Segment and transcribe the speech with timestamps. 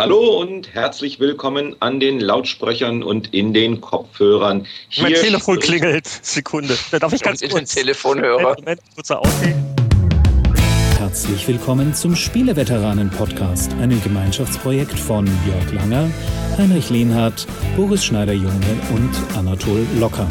[0.00, 4.66] Hallo und herzlich willkommen an den Lautsprechern und in den Kopfhörern.
[4.88, 6.06] Hier mein Telefon klingelt.
[6.06, 6.78] Sekunde.
[6.90, 7.52] Da darf ich ganz kurz.
[7.52, 8.56] Den Telefonhörer.
[8.58, 9.54] Moment, kurzer Ausweg.
[10.96, 16.10] Herzlich willkommen zum Spieleveteranen-Podcast, einem Gemeinschaftsprojekt von Jörg Langer,
[16.56, 17.46] Heinrich Lehnhardt,
[17.76, 20.26] Boris Schneider-Junge und Anatol Locker.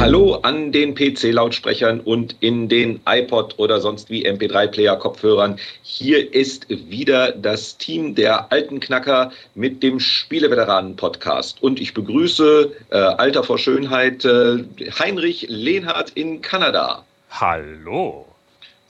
[0.00, 5.58] Hallo an den PC-Lautsprechern und in den iPod oder sonst wie MP3-Player-Kopfhörern.
[5.82, 11.62] Hier ist wieder das Team der alten Knacker mit dem Spieleveteranen-Podcast.
[11.62, 14.64] Und ich begrüße äh, Alter vor Schönheit äh,
[14.98, 17.04] Heinrich Lehnhardt in Kanada.
[17.28, 18.24] Hallo.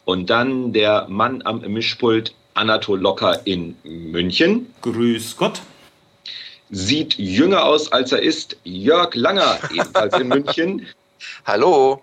[0.05, 4.73] Und dann der Mann am Mischpult Anatol Locker in München.
[4.83, 5.61] Grüß Gott
[6.71, 8.57] sieht jünger aus, als er ist.
[8.65, 10.87] Jörg Langer, ebenfalls in München.
[11.45, 12.03] Hallo.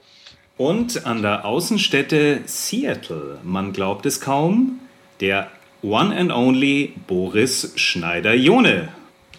[0.57, 4.79] Und an der Außenstätte Seattle, man glaubt es kaum,
[5.19, 5.51] der
[5.83, 8.89] One and Only Boris Schneider-Jone.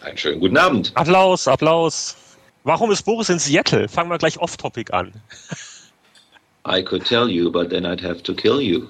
[0.00, 0.92] Einen schönen guten Abend.
[0.94, 2.16] Applaus, Applaus.
[2.62, 3.88] Warum ist Boris in Seattle?
[3.88, 5.12] Fangen wir gleich off-topic an.
[6.66, 8.88] I could tell you, but then I'd have to kill you.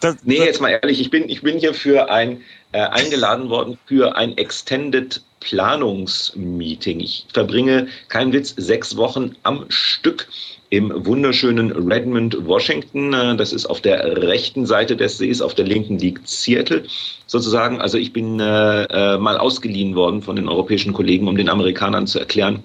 [0.00, 2.42] Das, nee, jetzt mal ehrlich, ich bin, ich bin hier für ein,
[2.74, 6.98] äh, eingeladen worden für ein Extended Planungsmeeting.
[6.98, 10.26] Ich verbringe, kein Witz, sechs Wochen am Stück
[10.70, 13.12] im wunderschönen Redmond, Washington.
[13.12, 16.82] Äh, das ist auf der rechten Seite des Sees, auf der linken liegt Seattle
[17.28, 17.80] sozusagen.
[17.80, 22.08] Also ich bin äh, äh mal ausgeliehen worden von den europäischen Kollegen, um den Amerikanern
[22.08, 22.64] zu erklären,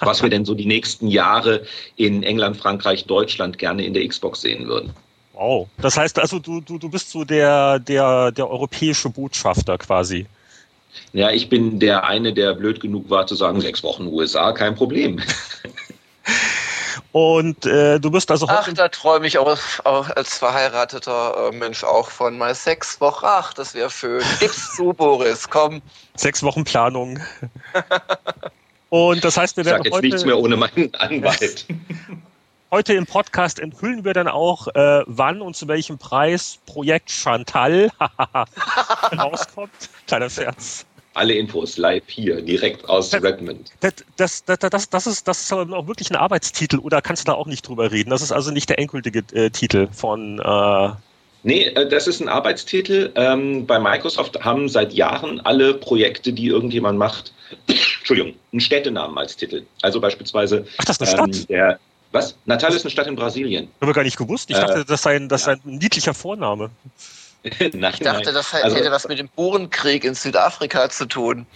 [0.00, 1.62] was wir denn so die nächsten Jahre
[1.94, 4.92] in England, Frankreich, Deutschland gerne in der Xbox sehen würden.
[5.38, 5.68] Wow.
[5.78, 10.26] Das heißt also, du, du, du bist so der, der, der europäische Botschafter quasi.
[11.12, 14.74] Ja, ich bin der eine, der blöd genug war zu sagen, sechs Wochen USA, kein
[14.74, 15.20] Problem.
[17.12, 21.84] Und äh, du bist also Ach, da träume ich auch, auch, als verheirateter äh, Mensch
[21.84, 23.24] auch von mal sechs Wochen.
[23.24, 24.22] Ach, das wäre schön.
[24.40, 25.80] Gib's zu, Boris, komm.
[26.16, 27.20] Sechs Wochen Planung.
[28.90, 31.66] Und das heißt, wir werden ich sag jetzt heute nichts mehr ohne meinen Anwalt.
[32.70, 37.90] Heute im Podcast enthüllen wir dann auch, äh, wann und zu welchem Preis Projekt Chantal
[39.18, 39.72] rauskommt.
[40.06, 40.84] Kleiner Scherz.
[41.14, 43.72] Alle Infos live hier, direkt aus das, Redmond.
[43.80, 47.32] Das, das, das, das, ist, das ist aber auch wirklich ein Arbeitstitel oder kannst du
[47.32, 48.10] da auch nicht drüber reden?
[48.10, 50.38] Das ist also nicht der endgültige äh, Titel von.
[50.38, 50.90] Äh
[51.44, 53.12] Nee, äh, das ist ein Arbeitstitel.
[53.14, 57.32] Ähm, bei Microsoft haben seit Jahren alle Projekte, die irgendjemand macht,
[57.66, 59.64] Entschuldigung, einen Städtenamen als Titel.
[59.80, 61.48] Also beispielsweise Ach, das ist eine ähm, Stadt?
[61.48, 61.78] Der,
[62.12, 62.36] was?
[62.46, 63.70] Natal ist eine Stadt in Brasilien.
[63.80, 64.50] Habe gar nicht gewusst.
[64.50, 65.52] Ich äh, dachte, das sei ein, das ja.
[65.52, 66.70] ein niedlicher Vorname.
[67.72, 71.46] nein, ich dachte, das also, hätte was mit dem Bohrenkrieg in Südafrika zu tun.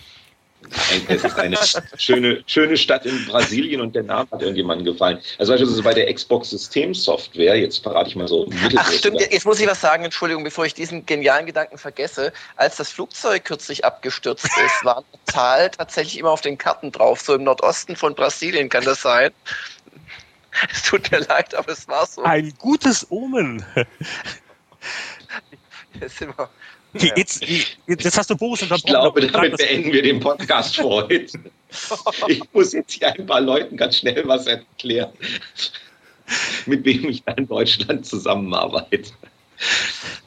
[0.70, 1.56] Nein, es ist eine
[1.96, 5.18] schöne, schöne Stadt in Brasilien und der Name hat irgendjemandem gefallen.
[5.38, 8.48] Also beispielsweise bei der Xbox Systemsoftware, jetzt verrate ich mal so.
[8.76, 12.32] Ach stimmt, jetzt muss ich was sagen, Entschuldigung, bevor ich diesen genialen Gedanken vergesse.
[12.56, 17.34] Als das Flugzeug kürzlich abgestürzt ist, war Natal tatsächlich immer auf den Karten drauf, so
[17.34, 19.32] im Nordosten von Brasilien kann das sein.
[20.70, 22.22] Es tut mir leid, aber es war so.
[22.22, 23.64] Ein gutes Omen.
[26.00, 26.48] Jetzt, sind wir,
[27.16, 27.44] jetzt,
[27.86, 28.86] jetzt, hast du Boris unterbrochen.
[28.86, 31.40] Ich glaube, damit beenden wir den Podcast für heute.
[32.28, 35.12] Ich muss jetzt hier ein paar Leuten ganz schnell was erklären,
[36.66, 39.12] mit wem ich da in Deutschland zusammenarbeite.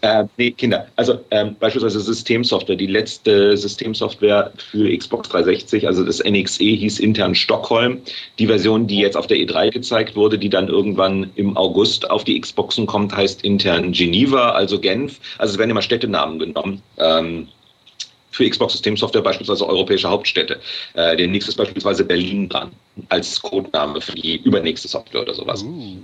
[0.02, 0.88] Äh, nee, Kinder.
[0.96, 2.76] Also ähm, beispielsweise Systemsoftware.
[2.76, 8.02] Die letzte Systemsoftware für Xbox 360, also das NXE, hieß intern Stockholm.
[8.40, 12.24] Die Version, die jetzt auf der E3 gezeigt wurde, die dann irgendwann im August auf
[12.24, 15.20] die Xboxen kommt, heißt intern Geneva, also Genf.
[15.38, 16.82] Also es werden immer Städtenamen genommen.
[16.98, 17.48] Ähm,
[18.32, 20.60] für Xbox-Systemsoftware beispielsweise europäische Hauptstädte.
[20.94, 22.72] Äh, der nächste ist beispielsweise Berlin dran,
[23.08, 25.64] als Codename für die übernächste Software oder sowas.
[25.64, 25.96] Uh.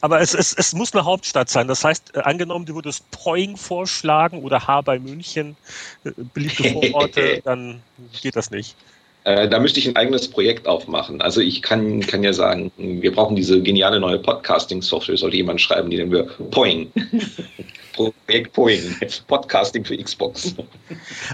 [0.00, 1.68] Aber es, es, es muss eine Hauptstadt sein.
[1.68, 5.56] Das heißt, äh, angenommen, du würdest Poing vorschlagen oder H bei München,
[6.04, 7.82] äh, beliebte Vororte, dann
[8.22, 8.76] geht das nicht.
[9.24, 11.20] Äh, da müsste ich ein eigenes Projekt aufmachen.
[11.20, 15.90] Also ich kann, kann ja sagen, wir brauchen diese geniale neue Podcasting-Software, sollte jemand schreiben,
[15.90, 16.92] die nennen wir Poing.
[17.98, 20.54] Projekt Poing, Podcasting für Xbox.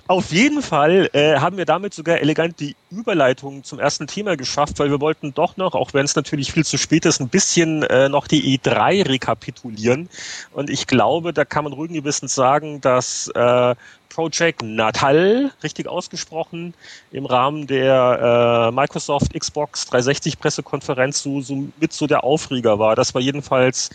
[0.07, 4.79] Auf jeden Fall äh, haben wir damit sogar elegant die Überleitung zum ersten Thema geschafft,
[4.79, 7.83] weil wir wollten doch noch, auch wenn es natürlich viel zu spät ist, ein bisschen
[7.85, 10.09] äh, noch die E3 rekapitulieren.
[10.53, 13.75] Und ich glaube, da kann man ruhigen Gewissens sagen, dass äh,
[14.15, 16.73] Project Natal, richtig ausgesprochen,
[17.11, 22.95] im Rahmen der äh, Microsoft Xbox 360 Pressekonferenz so, so mit so der Aufreger war.
[22.95, 23.91] Das war jedenfalls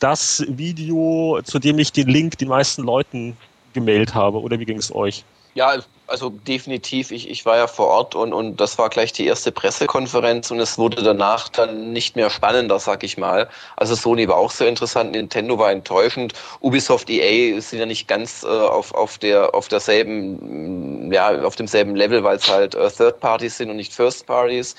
[0.00, 3.36] das Video, zu dem ich den Link den meisten Leuten
[3.72, 4.40] gemailt habe.
[4.40, 5.24] Oder wie ging es euch?
[5.54, 5.74] Ja,
[6.06, 7.10] also definitiv.
[7.10, 10.60] Ich, ich war ja vor Ort und, und das war gleich die erste Pressekonferenz und
[10.60, 13.48] es wurde danach dann nicht mehr spannender, sag ich mal.
[13.76, 18.44] Also Sony war auch sehr interessant, Nintendo war enttäuschend, Ubisoft EA sind ja nicht ganz
[18.44, 23.18] äh, auf, auf, der, auf derselben, ja, auf demselben Level, weil es halt äh, Third
[23.20, 24.76] Parties sind und nicht First Parties.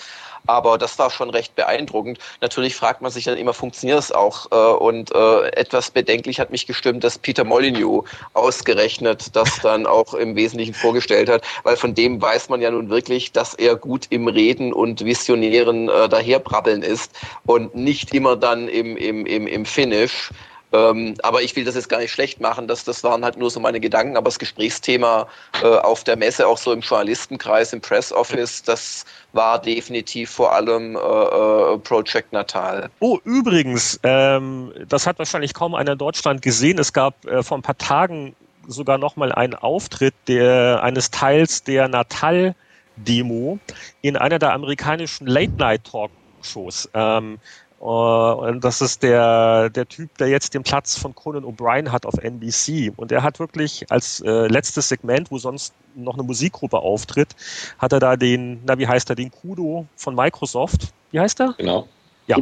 [0.48, 2.20] Aber das war schon recht beeindruckend.
[2.42, 4.52] Natürlich fragt man sich dann immer, funktioniert es auch?
[4.52, 8.04] Äh, und äh, etwas bedenklich hat mich gestimmt, dass Peter Molyneux
[8.34, 12.90] ausgerechnet das dann auch im Wesentlichen vorgestellt hat, weil von dem weiß man ja nun
[12.90, 17.12] wirklich, dass er gut im Reden und Visionären äh, daherbrabbeln ist
[17.46, 20.32] und nicht immer dann im, im, im, im Finish.
[20.74, 22.68] Ähm, aber ich will das jetzt gar nicht schlecht machen.
[22.68, 24.16] Das, das waren halt nur so meine Gedanken.
[24.16, 25.28] Aber das Gesprächsthema
[25.62, 30.54] äh, auf der Messe, auch so im Journalistenkreis, im Press Office, das war definitiv vor
[30.54, 32.90] allem äh, äh, Project Natal.
[33.00, 36.80] Oh, übrigens, ähm, das hat wahrscheinlich kaum einer in Deutschland gesehen.
[36.80, 38.36] Es gab äh, vor ein paar Tagen
[38.68, 43.60] sogar noch mal einen Auftritt der, eines Teils der Natal-Demo
[44.02, 46.90] in einer der amerikanischen Late-Night-Talk-Shows.
[46.94, 47.38] Ähm, äh,
[47.82, 52.14] und das ist der, der Typ, der jetzt den Platz von Conan O'Brien hat auf
[52.16, 52.94] NBC.
[52.96, 57.36] Und er hat wirklich als äh, letztes Segment, wo sonst noch eine Musikgruppe auftritt,
[57.80, 60.94] hat er da den, na wie heißt er, den Kudo von Microsoft.
[61.10, 61.56] Wie heißt er?
[61.58, 61.88] Genau.
[62.28, 62.38] Ja.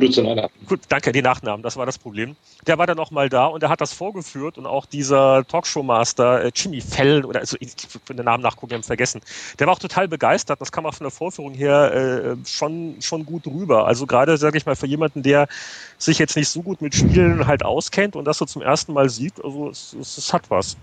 [0.68, 2.36] Gut, danke, die Nachnamen, das war das Problem.
[2.68, 6.52] Der war dann nochmal da und er hat das vorgeführt und auch dieser Talkshow-Master äh,
[6.54, 7.74] Jimmy Fell, oder also ich
[8.06, 9.22] bin den Namen nachgucken, haben vergessen,
[9.58, 10.62] der war auch total begeistert.
[10.62, 13.88] Das kam auch von der Vorführung her äh, schon, schon gut rüber.
[13.88, 15.48] Also gerade, sage ich mal, für jemanden, der
[15.98, 19.10] sich jetzt nicht so gut mit Spielen halt auskennt und das so zum ersten Mal
[19.10, 20.78] sieht, also es, es, es hat was.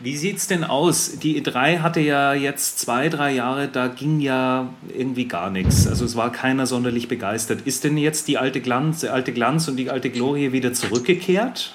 [0.00, 1.18] Wie sieht es denn aus?
[1.18, 5.86] Die E3 hatte ja jetzt zwei, drei Jahre, da ging ja irgendwie gar nichts.
[5.86, 7.62] Also es war keiner sonderlich begeistert.
[7.64, 11.74] Ist denn jetzt die alte Glanz, alte Glanz und die alte Glorie wieder zurückgekehrt?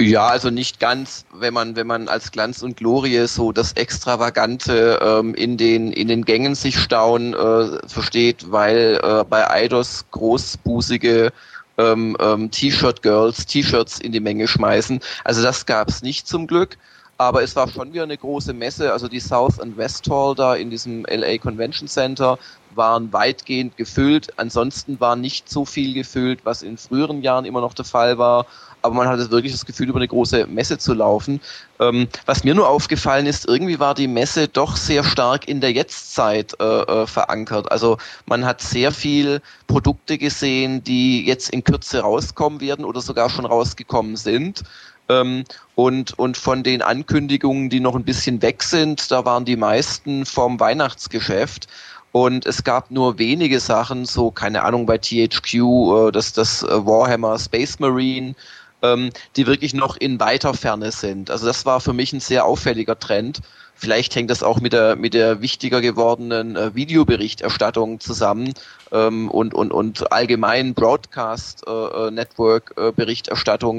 [0.00, 5.00] Ja, also nicht ganz, wenn man, wenn man als Glanz und Glorie so das Extravagante
[5.02, 11.32] ähm, in, den, in den Gängen sich stauen äh, versteht, weil äh, bei Eidos großbusige
[11.78, 15.00] ähm, ähm, T-Shirt-Girls T-Shirts in die Menge schmeißen.
[15.24, 16.76] Also das gab es nicht zum Glück.
[17.20, 18.92] Aber es war schon wieder eine große Messe.
[18.92, 22.38] Also die South and West Hall da in diesem LA Convention Center
[22.76, 24.28] waren weitgehend gefüllt.
[24.38, 28.46] Ansonsten war nicht so viel gefüllt, was in früheren Jahren immer noch der Fall war.
[28.82, 31.40] Aber man hatte wirklich das Gefühl, über eine große Messe zu laufen.
[31.80, 35.72] Ähm, was mir nur aufgefallen ist, irgendwie war die Messe doch sehr stark in der
[35.72, 37.72] Jetztzeit äh, äh, verankert.
[37.72, 43.28] Also man hat sehr viel Produkte gesehen, die jetzt in Kürze rauskommen werden oder sogar
[43.28, 44.62] schon rausgekommen sind.
[45.08, 45.44] Ähm,
[45.74, 50.26] und, und von den Ankündigungen, die noch ein bisschen weg sind, da waren die meisten
[50.26, 51.68] vom Weihnachtsgeschäft.
[52.12, 56.86] Und es gab nur wenige Sachen, so keine Ahnung bei THQ, äh, das, das äh,
[56.86, 58.34] Warhammer Space Marine,
[58.82, 61.30] ähm, die wirklich noch in weiter Ferne sind.
[61.30, 63.40] Also das war für mich ein sehr auffälliger Trend.
[63.74, 68.54] Vielleicht hängt das auch mit der, mit der wichtiger gewordenen äh, Videoberichterstattung zusammen
[68.90, 72.92] ähm, und, und, und allgemein Broadcast äh, äh äh,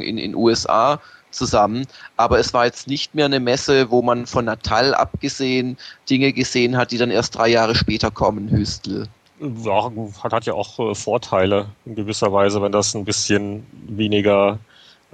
[0.01, 1.85] in den USA zusammen.
[2.17, 5.77] Aber es war jetzt nicht mehr eine Messe, wo man von Natal abgesehen
[6.09, 9.07] Dinge gesehen hat, die dann erst drei Jahre später kommen, Hüstel.
[9.39, 9.91] Ja,
[10.23, 14.59] hat, hat ja auch äh, Vorteile in gewisser Weise, wenn das ein bisschen weniger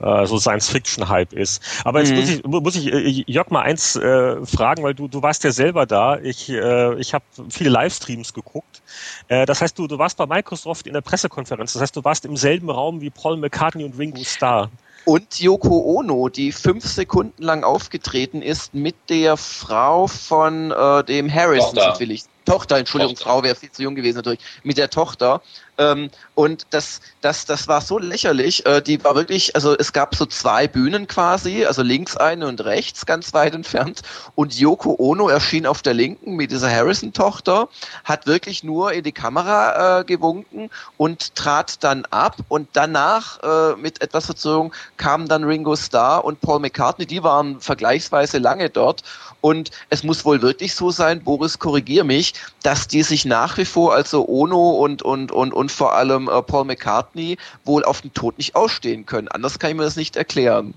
[0.01, 1.61] äh, so Science-Fiction-Hype ist.
[1.85, 2.17] Aber jetzt mhm.
[2.17, 5.51] muss ich, muss ich äh, Jörg mal eins äh, fragen, weil du, du warst ja
[5.51, 6.17] selber da.
[6.19, 8.81] Ich, äh, ich habe viele Livestreams geguckt.
[9.27, 11.73] Äh, das heißt, du, du warst bei Microsoft in der Pressekonferenz.
[11.73, 14.69] Das heißt, du warst im selben Raum wie Paul McCartney und Ringo Starr.
[15.05, 21.31] Und Yoko Ono, die fünf Sekunden lang aufgetreten ist mit der Frau von äh, dem
[21.31, 21.99] Harrison, Tochter.
[21.99, 22.23] will ich.
[22.45, 23.29] Tochter, Entschuldigung, Tochter.
[23.29, 25.41] Frau wäre viel zu jung gewesen natürlich, mit der Tochter.
[25.77, 28.65] Ähm, und das, das, das war so lächerlich.
[28.65, 32.63] Äh, die war wirklich, also es gab so zwei Bühnen quasi, also links eine und
[32.63, 34.01] rechts, ganz weit entfernt.
[34.35, 37.67] Und Yoko Ono erschien auf der linken mit dieser Harrison-Tochter,
[38.03, 42.37] hat wirklich nur in die Kamera äh, gewunken und trat dann ab.
[42.47, 47.05] Und danach, äh, mit etwas Verzögerung, kamen dann Ringo Starr und Paul McCartney.
[47.05, 49.03] Die waren vergleichsweise lange dort.
[49.41, 53.65] Und es muss wohl wirklich so sein, Boris, korrigier mich, dass die sich nach wie
[53.65, 58.13] vor, also Ono und, und, und, und vor allem äh, Paul McCartney, wohl auf den
[58.13, 59.27] Tod nicht ausstehen können.
[59.27, 60.73] Anders kann ich mir das nicht erklären.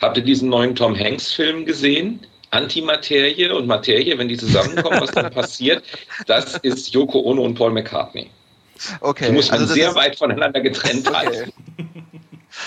[0.00, 2.26] Habt ihr diesen neuen Tom Hanks-Film gesehen?
[2.50, 5.82] Antimaterie und Materie, wenn die zusammenkommen, was dann passiert,
[6.26, 8.30] das ist Yoko Ono und Paul McCartney.
[9.00, 9.26] Okay.
[9.26, 11.16] Die muss man also sehr weit voneinander getrennt okay.
[11.16, 11.52] halten.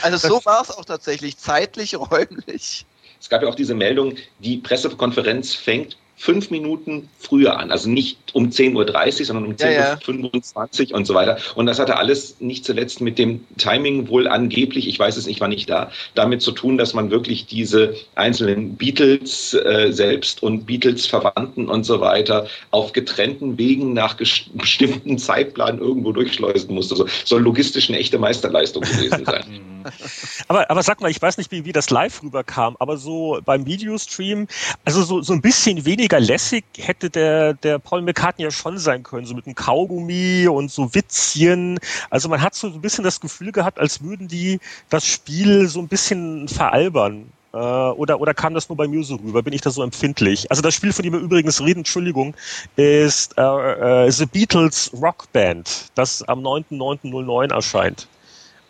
[0.01, 2.85] Also so war es auch tatsächlich, zeitlich, räumlich.
[3.19, 7.71] Es gab ja auch diese Meldung, die Pressekonferenz fängt fünf Minuten früher an.
[7.71, 10.95] Also nicht um 10.30 Uhr, sondern um 10.25 Uhr ja.
[10.97, 11.37] und so weiter.
[11.55, 15.39] Und das hatte alles nicht zuletzt mit dem Timing wohl angeblich, ich weiß es nicht,
[15.39, 20.65] war nicht da, damit zu tun, dass man wirklich diese einzelnen Beatles äh, selbst und
[20.65, 24.15] Beatles-Verwandten und so weiter auf getrennten Wegen nach
[24.53, 26.97] bestimmten Zeitplan irgendwo durchschleusen musste.
[26.97, 29.61] So, soll logistisch eine echte Meisterleistung gewesen sein.
[30.49, 33.65] aber, aber sag mal, ich weiß nicht, wie, wie das live rüberkam, aber so beim
[33.65, 34.47] Videostream,
[34.83, 39.03] also so, so ein bisschen weniger lässig hätte der, der Paul McCartney ja schon sein
[39.03, 41.79] können, so mit einem Kaugummi und so Witzchen.
[42.09, 45.79] Also man hat so ein bisschen das Gefühl gehabt, als würden die das Spiel so
[45.79, 47.31] ein bisschen veralbern.
[47.53, 49.43] Äh, oder, oder kam das nur bei mir so rüber?
[49.43, 50.49] Bin ich da so empfindlich?
[50.49, 52.35] Also das Spiel, von dem wir übrigens reden, Entschuldigung,
[52.75, 58.07] ist äh, äh, The Beatles Rock Band, das am 9.9.09 erscheint.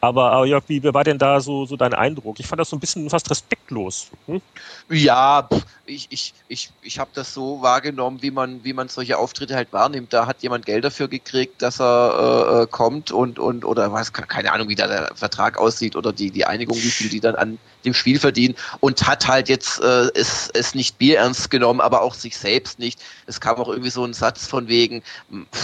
[0.01, 2.39] Aber, aber Jörg, wie, war denn da so, so dein Eindruck?
[2.39, 4.10] Ich fand das so ein bisschen fast respektlos.
[4.27, 4.41] Hm?
[4.89, 5.50] Ja,
[5.89, 9.74] ich, ich, ich, ich habe das so wahrgenommen, wie man, wie man solche Auftritte halt
[9.74, 10.13] wahrnimmt.
[10.13, 14.13] Da hat jemand Geld dafür gekriegt, dass er äh, äh kommt und, und oder was,
[14.13, 17.36] keine Ahnung, wie da der Vertrag aussieht oder die, die Einigung, wie viel die dann
[17.36, 22.01] an dem Spiel verdienen und hat halt jetzt äh, es, es nicht bierernst genommen, aber
[22.01, 23.00] auch sich selbst nicht.
[23.25, 25.01] Es kam auch irgendwie so ein Satz von wegen,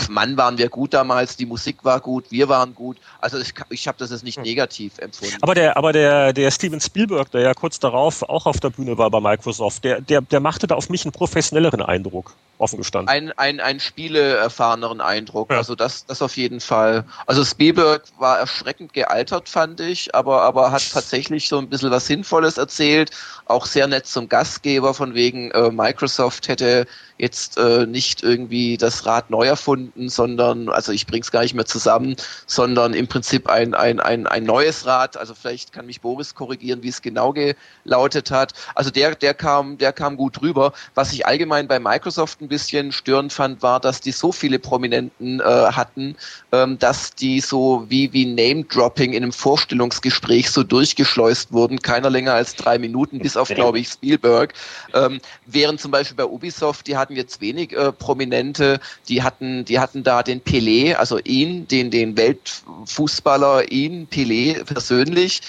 [0.10, 2.98] Mann waren wir gut damals, die Musik war gut, wir waren gut.
[3.20, 4.44] Also ich, ich habe das jetzt nicht hm.
[4.44, 5.38] negativ empfunden.
[5.42, 8.98] Aber der, aber der, der Steven Spielberg, der ja kurz darauf auch auf der Bühne
[8.98, 13.10] war bei Microsoft, der, der, der machte da auf mich einen professionelleren Eindruck, offen gestanden.
[13.10, 15.52] Ein, ein, ein spieleerfahreneren Eindruck.
[15.52, 15.58] Ja.
[15.58, 17.06] Also das, das auf jeden Fall.
[17.26, 22.08] Also Spielberg war erschreckend gealtert, fand ich, aber, aber hat tatsächlich so ein bisschen was
[22.08, 23.12] Sinnvolles erzählt.
[23.46, 29.06] Auch sehr nett zum Gastgeber, von wegen äh, Microsoft hätte jetzt äh, nicht irgendwie das
[29.06, 33.74] Rad neu erfunden, sondern, also ich bring's gar nicht mehr zusammen, sondern im Prinzip ein,
[33.74, 35.16] ein, ein, ein neues Rad.
[35.16, 38.54] Also vielleicht kann mich Boris korrigieren, wie es genau gelautet hat.
[38.74, 40.74] Also der, der kam, der kam gut rüber.
[40.94, 45.40] Was ich allgemein bei Microsoft ein bisschen störend fand, war, dass die so viele Prominenten
[45.40, 46.16] äh, hatten,
[46.52, 52.34] ähm, dass die so wie, wie Name-Dropping in einem Vorstellungsgespräch so durchgeschleust wurden, keiner länger
[52.34, 54.54] als drei Minuten, bis auf, glaube ich, Spielberg.
[54.94, 59.80] Ähm, während zum Beispiel bei Ubisoft, die hatten jetzt wenig äh, Prominente, die hatten, die
[59.80, 65.42] hatten da den Pelé, also ihn, den, den Weltfußballer, ihn, Pelé persönlich,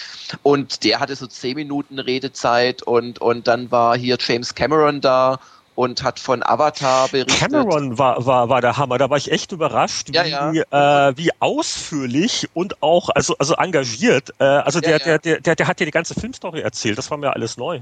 [0.43, 5.38] und der hatte so zehn Minuten Redezeit und, und dann war hier James Cameron da
[5.76, 7.38] und hat von Avatar berichtet.
[7.38, 8.99] Cameron war, war, war der Hammer.
[8.99, 11.09] Da war ich echt überrascht, wie, ja, ja.
[11.11, 14.35] Äh, wie ausführlich und auch also, also engagiert.
[14.38, 16.99] Äh, also der, ja, der, der, der, der hat ja die ganze Filmstory erzählt.
[16.99, 17.80] Das war mir alles neu.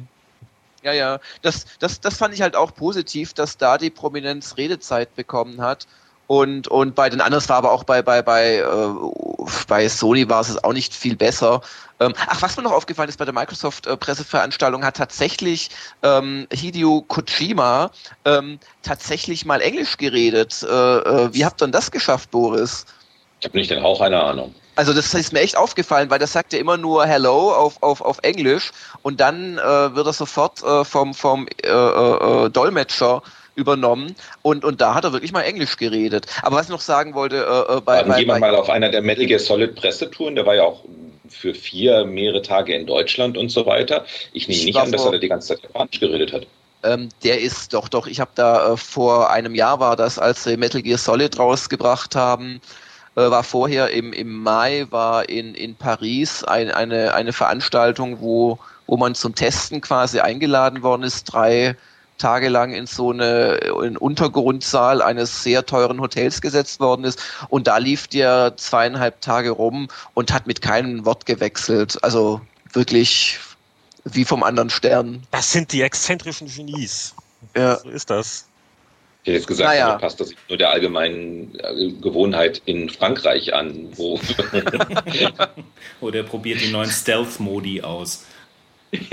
[0.83, 1.21] Ja, ja.
[1.43, 5.87] Das, das, das fand ich halt auch positiv, dass da die Prominenz Redezeit bekommen hat.
[6.27, 8.89] Und, und bei den anderen war aber auch bei, bei, bei, äh,
[9.69, 11.61] bei Sony war es auch nicht viel besser.
[12.01, 15.71] Ähm, ach, was mir noch aufgefallen ist bei der Microsoft-Presseveranstaltung, äh, hat tatsächlich
[16.03, 17.91] ähm, Hideo Kojima
[18.25, 20.63] ähm, tatsächlich mal Englisch geredet.
[20.63, 22.87] Äh, äh, wie habt ihr denn das geschafft, Boris?
[23.41, 24.55] Ich habe nicht den Hauch einer Ahnung.
[24.77, 28.01] Also das ist mir echt aufgefallen, weil das sagt ja immer nur Hello auf, auf,
[28.01, 33.23] auf Englisch und dann äh, wird er sofort äh, vom, vom äh, äh, Dolmetscher
[33.55, 36.27] übernommen und, und da hat er wirklich mal Englisch geredet.
[36.43, 38.71] Aber was ich noch sagen wollte, äh, äh bei, Dann bei, gehen wir mal auf
[38.71, 40.85] einer der Metal Gear Solid Pressetouren, der war ja auch
[41.29, 44.05] für vier mehrere Tage in Deutschland und so weiter.
[44.33, 46.47] Ich nehme nicht an, dass er da die ganze Zeit Japanisch geredet hat.
[46.83, 50.45] Ähm, der ist doch, doch, ich habe da äh, vor einem Jahr war das, als
[50.45, 52.61] sie Metal Gear Solid rausgebracht haben,
[53.17, 58.59] äh, war vorher im, im Mai, war in, in Paris ein, eine, eine Veranstaltung, wo,
[58.87, 61.77] wo man zum Testen quasi eingeladen worden ist, drei
[62.19, 67.79] tagelang in so eine in Untergrundsaal eines sehr teuren Hotels gesetzt worden ist und da
[67.79, 71.99] lief der zweieinhalb Tage rum und hat mit keinem Wort gewechselt.
[72.03, 72.41] Also
[72.73, 73.39] wirklich
[74.05, 75.23] wie vom anderen Stern.
[75.31, 77.15] Das sind die exzentrischen Genies.
[77.57, 77.77] Ja.
[77.79, 78.49] So ist das.
[79.23, 79.97] Ich hätte jetzt gesagt, naja.
[79.97, 84.21] passt das nur der allgemeinen äh, Gewohnheit in Frankreich an, wo.
[86.03, 88.27] Oder er probiert die neuen Stealth-Modi aus.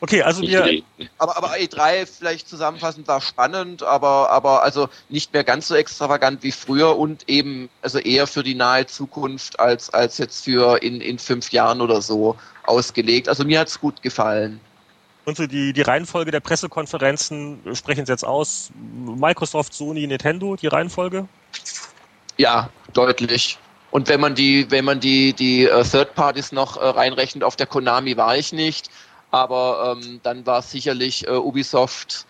[0.00, 0.82] Okay, also wir.
[1.18, 6.42] Aber, aber E3 vielleicht zusammenfassend war spannend, aber, aber also nicht mehr ganz so extravagant
[6.42, 11.00] wie früher und eben also eher für die nahe Zukunft als, als jetzt für in,
[11.00, 13.28] in fünf Jahren oder so ausgelegt.
[13.28, 14.60] Also mir hat es gut gefallen.
[15.24, 18.70] Und so die, die Reihenfolge der Pressekonferenzen sprechen es jetzt aus.
[18.74, 21.28] Microsoft, Sony, Nintendo, die Reihenfolge?
[22.38, 23.58] Ja, deutlich.
[23.92, 27.56] Und wenn man die, wenn man die, die uh, Third Parties noch uh, reinrechnet, auf
[27.56, 28.90] der Konami war ich nicht,
[29.32, 32.26] aber ähm, dann war sicherlich uh, Ubisoft.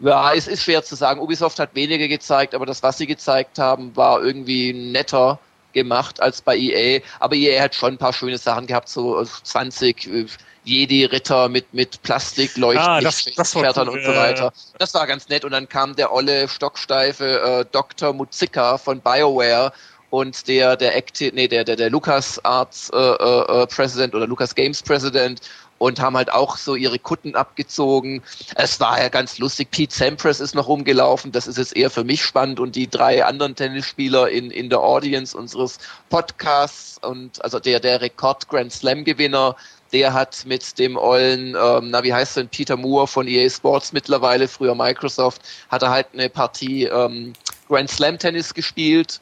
[0.00, 1.20] Ja, es ist schwer zu sagen.
[1.20, 5.38] Ubisoft hat weniger gezeigt, aber das, was sie gezeigt haben, war irgendwie netter
[5.72, 10.06] gemacht als bei EA, aber EA hat schon ein paar schöne Sachen gehabt, so 20
[10.06, 10.26] äh,
[10.64, 14.52] Jedi-Ritter mit, mit Plastikleuchten, Ah, das- das war Schwertern cool, und so weiter.
[14.78, 18.12] Das war ganz nett und dann kam der olle, stocksteife äh, Dr.
[18.12, 19.72] Muzika von BioWare
[20.10, 24.26] und der der Acti nee, der der der Lucas Arts äh, äh, äh, President oder
[24.28, 25.40] Lucas Games President
[25.78, 28.22] und haben halt auch so ihre Kutten abgezogen.
[28.54, 29.70] Es war ja ganz lustig.
[29.70, 31.32] Pete Sampras ist noch rumgelaufen.
[31.32, 34.80] Das ist jetzt eher für mich spannend und die drei anderen Tennisspieler in in der
[34.80, 35.78] Audience unseres
[36.10, 39.56] Podcasts und also der der Rekord Grand Slam Gewinner.
[39.92, 43.92] Der hat mit dem ollen, ähm, na wie heißt denn, Peter Moore von EA Sports
[43.92, 47.32] mittlerweile, früher Microsoft, hat er halt eine Partie ähm,
[47.68, 49.20] Grand Slam Tennis gespielt.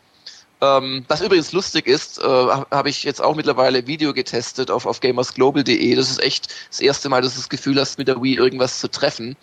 [0.62, 4.86] Ähm, was übrigens lustig ist, äh, habe hab ich jetzt auch mittlerweile Video getestet auf,
[4.86, 5.94] auf gamersglobal.de.
[5.96, 8.78] Das ist echt das erste Mal, dass du das Gefühl hast, mit der Wii irgendwas
[8.78, 9.36] zu treffen.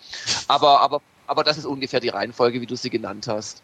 [0.48, 3.62] Aber, aber, aber das ist ungefähr die Reihenfolge, wie du sie genannt hast.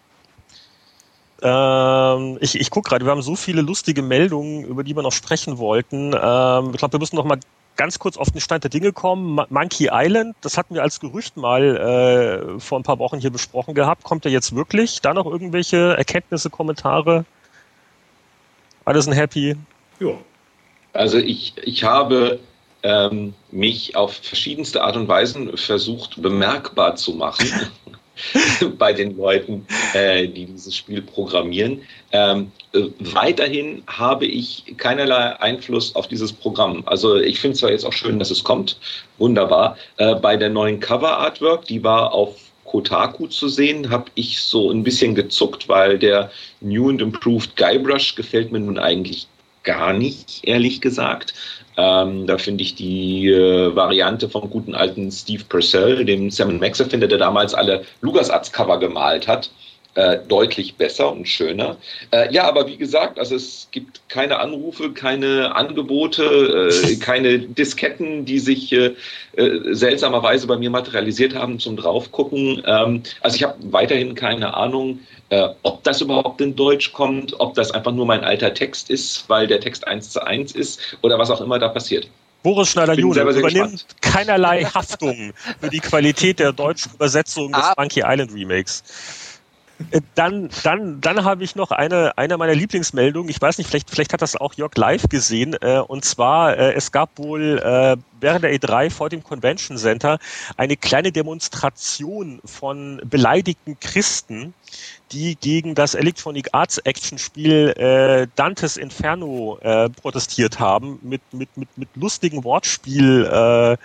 [1.42, 5.12] Ähm, ich ich gucke gerade, wir haben so viele lustige Meldungen, über die wir noch
[5.12, 6.14] sprechen wollten.
[6.14, 7.38] Ähm, ich glaube, wir müssen noch mal
[7.76, 9.34] ganz kurz auf den Stand der Dinge kommen.
[9.34, 13.30] Mo- Monkey Island, das hatten wir als Gerücht mal äh, vor ein paar Wochen hier
[13.30, 14.02] besprochen gehabt.
[14.02, 15.00] Kommt er jetzt wirklich?
[15.00, 17.24] Da noch irgendwelche Erkenntnisse, Kommentare?
[18.86, 19.56] Alle sind happy.
[20.00, 20.18] Ja.
[20.92, 22.38] Also ich, ich habe
[22.82, 27.48] ähm, mich auf verschiedenste Art und Weisen versucht bemerkbar zu machen
[28.78, 31.82] bei den Leuten, äh, die dieses Spiel programmieren.
[32.12, 36.84] Ähm, äh, weiterhin habe ich keinerlei Einfluss auf dieses Programm.
[36.86, 38.78] Also ich finde zwar jetzt auch schön, dass es kommt,
[39.18, 39.76] wunderbar.
[39.96, 42.36] Äh, bei der neuen Cover Artwork, die war auf
[42.76, 46.30] Kotaku zu sehen, habe ich so ein bisschen gezuckt, weil der
[46.60, 49.28] New and Improved Guybrush gefällt mir nun eigentlich
[49.62, 51.32] gar nicht, ehrlich gesagt.
[51.78, 56.78] Ähm, da finde ich die äh, Variante vom guten alten Steve Purcell, dem Sam Max
[56.78, 59.50] Erfinder, der damals alle LucasArts-Cover gemalt hat,
[59.96, 61.78] äh, deutlich besser und schöner.
[62.10, 68.24] Äh, ja, aber wie gesagt, also es gibt keine Anrufe, keine Angebote, äh, keine Disketten,
[68.24, 68.94] die sich äh,
[69.36, 72.62] äh, seltsamerweise bei mir materialisiert haben zum Draufgucken.
[72.66, 75.00] Ähm, also ich habe weiterhin keine Ahnung,
[75.30, 79.28] äh, ob das überhaupt in Deutsch kommt, ob das einfach nur mein alter Text ist,
[79.28, 82.08] weil der Text eins zu eins ist oder was auch immer da passiert.
[82.42, 82.94] Boris selber
[83.32, 87.74] sehr übernimmt keinerlei Haftung für die Qualität der deutschen Übersetzung des Ah.
[87.76, 88.84] Monkey Island Remakes.
[89.90, 93.30] Äh, Dann, dann, dann habe ich noch eine, eine meiner Lieblingsmeldungen.
[93.30, 95.54] Ich weiß nicht, vielleicht, vielleicht hat das auch Jörg live gesehen.
[95.60, 100.18] Äh, und zwar, äh, es gab wohl äh, während der E3 vor dem Convention Center
[100.56, 104.54] eine kleine Demonstration von beleidigten Christen,
[105.12, 111.54] die gegen das Electronic Arts Action Spiel äh, Dantes Inferno äh, protestiert haben mit mit
[111.56, 113.76] mit mit lustigen Wortspiel äh,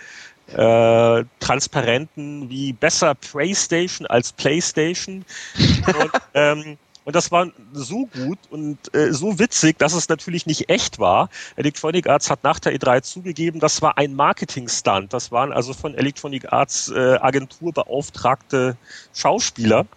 [0.53, 5.25] äh, Transparenten wie besser PlayStation als PlayStation
[5.57, 10.69] und, ähm, und das war so gut und äh, so witzig, dass es natürlich nicht
[10.69, 11.29] echt war.
[11.55, 15.11] Electronic Arts hat nach der E3 zugegeben, das war ein Marketing-Stunt.
[15.11, 18.77] Das waren also von Electronic Arts äh, Agentur beauftragte
[19.15, 19.87] Schauspieler.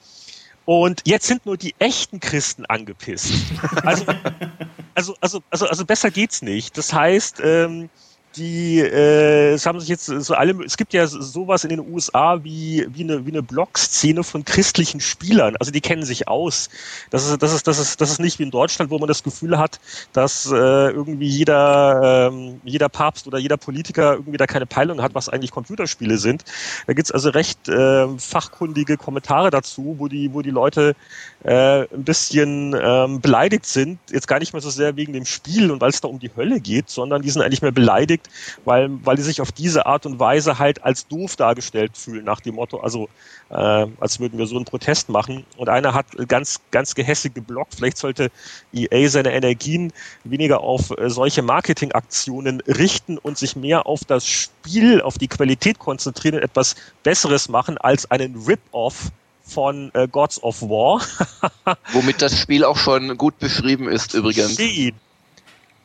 [0.64, 3.34] Und jetzt sind nur die echten Christen angepisst.
[3.82, 4.06] Also,
[4.94, 6.78] also, also, also, also besser geht's nicht.
[6.78, 7.90] Das heißt, ähm,
[8.36, 12.42] die äh, es haben sich jetzt so alle es gibt ja sowas in den USA
[12.42, 15.56] wie wie eine wie eine Blog-Szene von christlichen Spielern.
[15.58, 16.68] Also die kennen sich aus.
[17.10, 19.22] Das ist das ist das ist das ist nicht wie in Deutschland wo man das
[19.22, 19.80] Gefühl hat
[20.12, 25.14] dass äh, irgendwie jeder ähm, jeder Papst oder jeder Politiker irgendwie da keine Peilung hat
[25.14, 26.44] was eigentlich Computerspiele sind.
[26.86, 30.96] Da gibt's also recht äh, fachkundige Kommentare dazu wo die wo die Leute
[31.44, 33.98] äh, ein bisschen ähm, beleidigt sind.
[34.10, 36.30] Jetzt gar nicht mehr so sehr wegen dem Spiel und weil es da um die
[36.36, 38.23] Hölle geht sondern die sind eigentlich mehr beleidigt
[38.64, 42.40] weil, weil die sich auf diese Art und Weise halt als doof dargestellt fühlen, nach
[42.40, 43.08] dem Motto, also
[43.50, 45.44] äh, als würden wir so einen Protest machen.
[45.56, 48.30] Und einer hat ganz, ganz gehässig geblockt, vielleicht sollte
[48.72, 49.92] EA seine Energien
[50.24, 55.78] weniger auf äh, solche Marketingaktionen richten und sich mehr auf das Spiel, auf die Qualität
[55.78, 59.10] konzentrieren und etwas Besseres machen als einen Rip-Off
[59.44, 61.02] von äh, Gods of War.
[61.92, 64.58] Womit das Spiel auch schon gut beschrieben ist übrigens.
[64.58, 64.94] Indeed.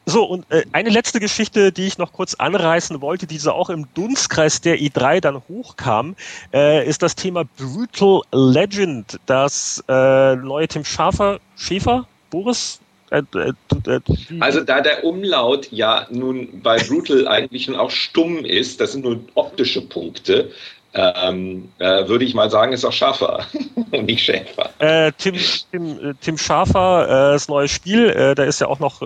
[0.10, 3.70] So, und äh, eine letzte Geschichte, die ich noch kurz anreißen wollte, die so auch
[3.70, 6.16] im Dunstkreis der i3 dann hochkam,
[6.52, 12.80] äh, ist das Thema Brutal Legend, das äh, neue Tim Schafer, Schäfer, Boris?
[13.12, 13.54] Äh, äh,
[13.88, 14.00] äh,
[14.40, 19.06] Also da der Umlaut ja nun bei Brutal eigentlich schon auch stumm ist, das sind
[19.06, 20.50] nur optische Punkte,
[20.96, 23.46] ähm, äh, würde ich mal sagen, ist auch Schaffer
[23.92, 24.72] und nicht Schäfer.
[24.80, 25.36] äh, Tim,
[25.72, 29.04] Tim, Tim Schafer, äh, das neue Spiel, der ist ja auch noch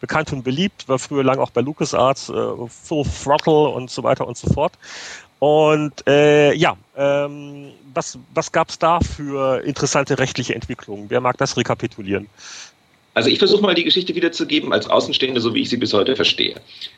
[0.00, 2.32] bekannt und beliebt, war früher lang auch bei LucasArts, äh,
[2.68, 4.72] Full Throttle und so weiter und so fort.
[5.38, 11.06] Und äh, ja, ähm, was, was gab es da für interessante rechtliche Entwicklungen?
[11.08, 12.26] Wer mag das rekapitulieren?
[13.14, 16.14] Also ich versuche mal die Geschichte wiederzugeben als Außenstehende, so wie ich sie bis heute
[16.16, 16.54] verstehe.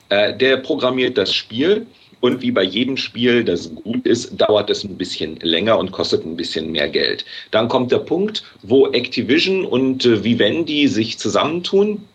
[0.08, 1.86] Äh, der programmiert das Spiel
[2.20, 6.26] und wie bei jedem Spiel, das gut ist, dauert es ein bisschen länger und kostet
[6.26, 7.24] ein bisschen mehr Geld.
[7.50, 12.06] Dann kommt der Punkt, wo Activision und äh, Vivendi sich zusammentun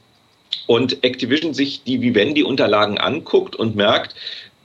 [0.68, 4.16] und Activision sich die Vivendi-Unterlagen anguckt und merkt,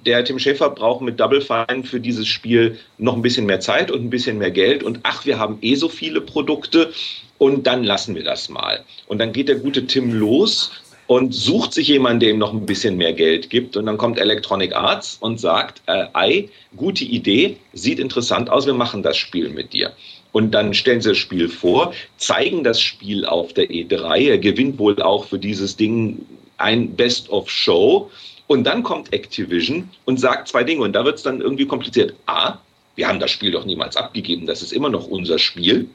[0.06, 3.90] der Tim Schäfer braucht mit Double Fine für dieses Spiel noch ein bisschen mehr Zeit
[3.90, 4.82] und ein bisschen mehr Geld.
[4.82, 6.92] Und ach, wir haben eh so viele Produkte
[7.38, 8.84] und dann lassen wir das mal.
[9.06, 10.70] Und dann geht der gute Tim los
[11.06, 13.76] und sucht sich jemanden, der ihm noch ein bisschen mehr Geld gibt.
[13.76, 18.74] Und dann kommt Electronic Arts und sagt, äh, ei, gute Idee, sieht interessant aus, wir
[18.74, 19.92] machen das Spiel mit dir.
[20.32, 24.30] Und dann stellen sie das Spiel vor, zeigen das Spiel auf der E3.
[24.30, 26.24] Er gewinnt wohl auch für dieses Ding
[26.58, 28.10] ein Best of Show.
[28.46, 30.82] Und dann kommt Activision und sagt zwei Dinge.
[30.82, 32.14] Und da wird es dann irgendwie kompliziert.
[32.26, 32.58] A,
[32.96, 34.46] wir haben das Spiel doch niemals abgegeben.
[34.46, 35.88] Das ist immer noch unser Spiel.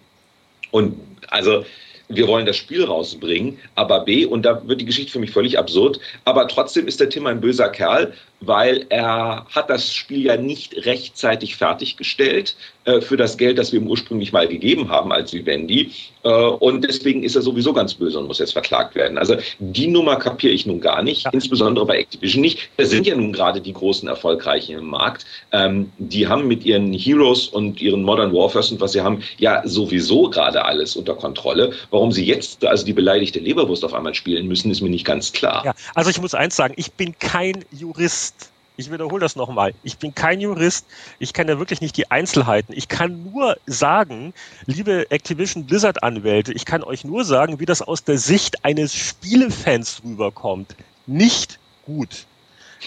[0.71, 0.97] Und
[1.29, 1.63] also
[2.07, 5.57] wir wollen das Spiel rausbringen, aber B, und da wird die Geschichte für mich völlig
[5.57, 8.13] absurd, aber trotzdem ist der Tim ein böser Kerl,
[8.45, 12.55] weil er hat das Spiel ja nicht rechtzeitig fertiggestellt
[12.85, 15.91] äh, für das Geld, das wir ihm ursprünglich mal gegeben haben als Vivendi.
[16.23, 19.17] Äh, und deswegen ist er sowieso ganz böse und muss jetzt verklagt werden.
[19.17, 21.31] Also die Nummer kapiere ich nun gar nicht, ja.
[21.31, 22.69] insbesondere bei Activision nicht.
[22.77, 25.25] Da sind ja nun gerade die großen Erfolgreichen im Markt.
[25.51, 29.61] Ähm, die haben mit ihren Heroes und ihren Modern Warfares und was sie haben, ja
[29.65, 31.73] sowieso gerade alles unter Kontrolle.
[31.89, 35.31] Warum sie jetzt also die beleidigte Leberwurst auf einmal spielen müssen, ist mir nicht ganz
[35.31, 35.63] klar.
[35.65, 38.34] Ja, also ich muss eins sagen, ich bin kein Jurist
[38.77, 39.73] ich wiederhole das nochmal.
[39.83, 40.85] Ich bin kein Jurist.
[41.19, 42.73] Ich kenne wirklich nicht die Einzelheiten.
[42.75, 44.33] Ich kann nur sagen,
[44.65, 48.93] liebe Activision Blizzard Anwälte, ich kann euch nur sagen, wie das aus der Sicht eines
[48.93, 50.75] Spielefans rüberkommt.
[51.07, 52.25] Nicht gut.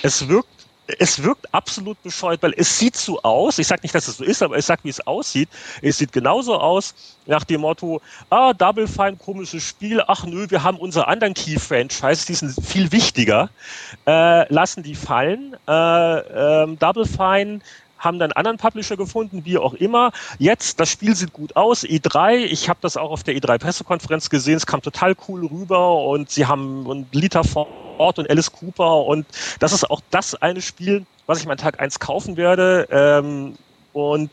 [0.03, 0.58] Es wirkt
[0.99, 3.59] es wirkt absolut bescheuert, weil es sieht so aus.
[3.59, 5.49] Ich sage nicht, dass es so ist, aber ich sage, wie es aussieht.
[5.83, 6.95] Es sieht genauso aus
[7.27, 10.03] nach dem Motto, ah, Double Fine, komisches Spiel.
[10.07, 13.51] Ach nö, wir haben unsere anderen Key-Franchise, die sind viel wichtiger.
[14.07, 15.57] Äh, lassen die fallen.
[15.67, 17.61] Äh, ähm, Double Fine
[17.99, 20.13] haben dann anderen Publisher gefunden, wie auch immer.
[20.39, 24.57] Jetzt, das Spiel sieht gut aus, E3, ich habe das auch auf der E3-Pressekonferenz gesehen,
[24.57, 29.27] es kam total cool rüber und sie haben und Lita Ford und Alice Cooper und
[29.59, 32.89] das ist auch das eine Spiel, was ich meinen Tag 1 kaufen werde.
[32.91, 33.55] Ähm,
[33.93, 34.31] und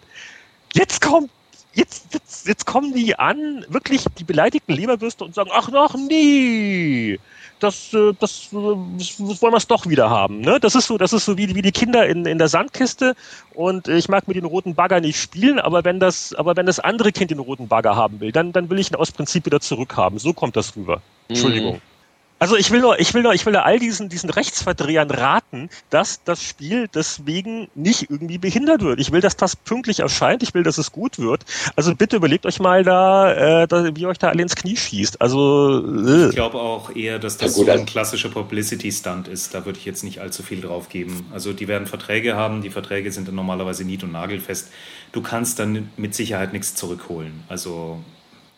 [0.73, 1.30] jetzt kommt
[1.76, 7.20] Jetzt, jetzt, jetzt kommen die an, wirklich die beleidigten Leberwürste und sagen, ach noch nie,
[7.60, 10.40] das, äh, das, äh, das wollen wir es doch wieder haben.
[10.40, 10.58] Ne?
[10.62, 13.16] Das ist so, das ist so wie, wie die Kinder in, in der Sandkiste.
[13.54, 16.80] Und ich mag mit den roten Bagger nicht spielen, aber wenn das, aber wenn das
[16.80, 19.60] andere Kind den roten Bagger haben will, dann, dann will ich ihn aus Prinzip wieder
[19.60, 20.18] zurückhaben.
[20.18, 21.02] So kommt das rüber.
[21.28, 21.76] Entschuldigung.
[21.76, 21.95] Mhm.
[22.38, 25.69] Also ich will nur, ich will nur, ich will nur all diesen, diesen Rechtsverdrehern raten,
[25.89, 29.00] dass das Spiel deswegen nicht irgendwie behindert wird.
[29.00, 30.43] Ich will, dass das pünktlich erscheint.
[30.43, 31.45] Ich will, dass es gut wird.
[31.78, 34.76] Also bitte überlegt euch mal da, äh, da wie ihr euch da alle ins Knie
[34.76, 35.21] schießt.
[35.21, 36.28] Also äh.
[36.28, 39.54] ich glaube auch eher, dass das so ein klassischer Publicity-Stunt ist.
[39.54, 41.30] Da würde ich jetzt nicht allzu viel drauf geben.
[41.34, 42.62] Also die werden Verträge haben.
[42.62, 44.71] Die Verträge sind dann normalerweise nied- und nagelfest.
[45.13, 47.45] Du kannst dann mit Sicherheit nichts zurückholen.
[47.48, 48.04] Also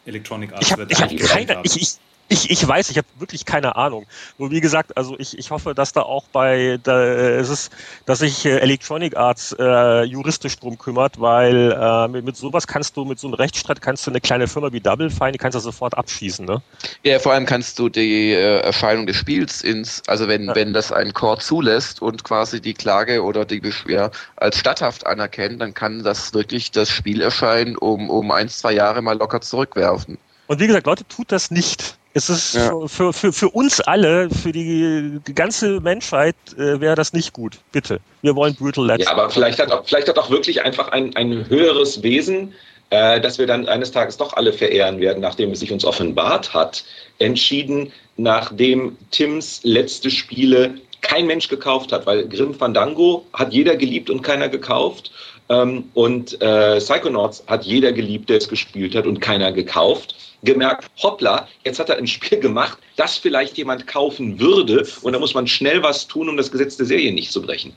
[0.07, 1.97] Electronic Arts ich hab, wird ich hab keine, ich, ich,
[2.29, 4.05] ich, ich weiß, ich habe wirklich keine Ahnung.
[4.37, 7.71] Nur wie gesagt, also ich, ich hoffe, dass da auch bei da, es ist,
[8.05, 12.97] dass sich äh, Electronic Arts äh, juristisch drum kümmert, weil äh, mit, mit sowas kannst
[12.97, 15.55] du, mit so einem Rechtsstreit kannst du eine kleine Firma wie Double Fine, die kannst
[15.55, 16.61] du sofort abschießen, ne?
[17.03, 20.55] Ja, vor allem kannst du die äh, Erscheinung des Spiels ins, also wenn, ja.
[20.55, 25.61] wenn das ein Court zulässt und quasi die Klage oder die Beschwer als statthaft anerkennt,
[25.61, 30.17] dann kann das wirklich das Spiel erscheinen, um, um ein, zwei Jahre mal locker zurückwerfen.
[30.47, 31.96] Und wie gesagt, Leute, tut das nicht.
[32.17, 32.87] Es ist ja.
[32.87, 37.59] für, für, für uns alle, für die, ganze Menschheit äh, wäre das nicht gut.
[37.71, 37.99] Bitte.
[38.23, 39.03] Wir wollen Brutal Legend.
[39.03, 42.55] Ja, aber vielleicht hat auch, vielleicht hat auch wirklich einfach ein, ein höheres Wesen,
[42.89, 46.55] äh, dass wir dann eines Tages doch alle verehren werden, nachdem es sich uns offenbart
[46.55, 46.85] hat,
[47.19, 54.09] entschieden, nachdem Tims letzte Spiele kein Mensch gekauft hat, weil Grim Fandango hat jeder geliebt
[54.09, 55.11] und keiner gekauft.
[55.49, 60.89] Ähm, und äh, Psychonauts hat jeder geliebt, der es gespielt hat und keiner gekauft gemerkt,
[61.01, 65.33] hoppla, jetzt hat er ein Spiel gemacht, das vielleicht jemand kaufen würde und da muss
[65.33, 67.73] man schnell was tun, um das Gesetz der Serie nicht zu brechen.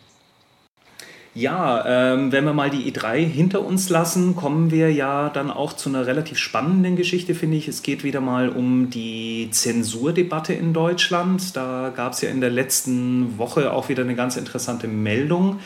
[1.32, 5.74] Ja, ähm, wenn wir mal die E3 hinter uns lassen, kommen wir ja dann auch
[5.74, 7.68] zu einer relativ spannenden Geschichte, finde ich.
[7.68, 11.54] Es geht wieder mal um die Zensurdebatte in Deutschland.
[11.56, 15.60] Da gab es ja in der letzten Woche auch wieder eine ganz interessante Meldung.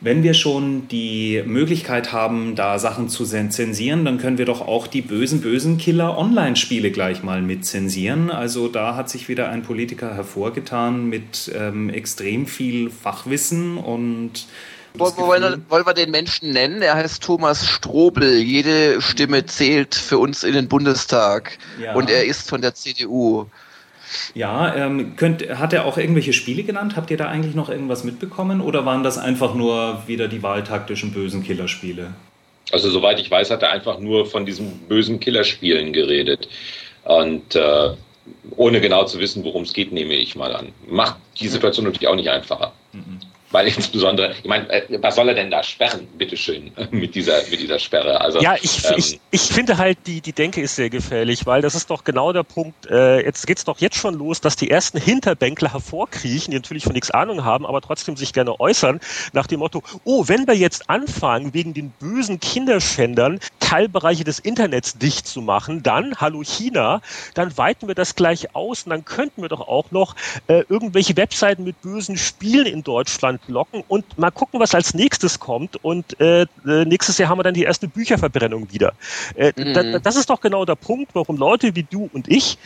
[0.00, 4.86] Wenn wir schon die Möglichkeit haben, da Sachen zu zensieren, dann können wir doch auch
[4.86, 8.30] die bösen, bösen Killer-Online-Spiele gleich mal mit zensieren.
[8.30, 14.46] Also da hat sich wieder ein Politiker hervorgetan mit ähm, extrem viel Fachwissen und
[14.94, 16.82] wo, wo wollen, wir, wollen wir den Menschen nennen?
[16.82, 18.38] Er heißt Thomas Strobel.
[18.38, 21.58] Jede Stimme zählt für uns in den Bundestag.
[21.80, 21.94] Ja.
[21.94, 23.46] Und er ist von der CDU.
[24.34, 26.96] Ja, ähm, könnt, hat er auch irgendwelche Spiele genannt?
[26.96, 28.60] Habt ihr da eigentlich noch irgendwas mitbekommen?
[28.60, 32.14] Oder waren das einfach nur wieder die wahltaktischen bösen Killerspiele?
[32.70, 36.48] Also soweit ich weiß, hat er einfach nur von diesen bösen Killerspielen geredet.
[37.04, 37.94] Und äh,
[38.56, 40.72] ohne genau zu wissen, worum es geht, nehme ich mal an.
[40.86, 42.72] Macht die Situation natürlich auch nicht einfacher.
[42.92, 43.20] Mhm.
[43.50, 47.60] Weil insbesondere, ich meine, äh, was soll er denn da sperren, bitteschön, mit dieser, mit
[47.60, 48.20] dieser Sperre?
[48.20, 51.62] Also, ja, ich, ähm, ich, ich finde halt, die, die Denke ist sehr gefährlich, weil
[51.62, 54.70] das ist doch genau der Punkt, äh, jetzt geht's doch jetzt schon los, dass die
[54.70, 59.00] ersten Hinterbänkler hervorkriechen, die natürlich von nichts Ahnung haben, aber trotzdem sich gerne äußern,
[59.32, 64.98] nach dem Motto, oh, wenn wir jetzt anfangen, wegen den bösen Kinderschändern Teilbereiche des Internets
[64.98, 67.00] dicht zu machen, dann, hallo China,
[67.34, 70.16] dann weiten wir das gleich aus und dann könnten wir doch auch noch
[70.48, 75.38] äh, irgendwelche Webseiten mit bösen Spielen in Deutschland locken und mal gucken, was als nächstes
[75.38, 75.82] kommt.
[75.84, 78.94] Und äh, äh, nächstes Jahr haben wir dann die erste Bücherverbrennung wieder.
[79.34, 79.74] Äh, mhm.
[79.74, 82.58] da, das ist doch genau der Punkt, warum Leute wie du und ich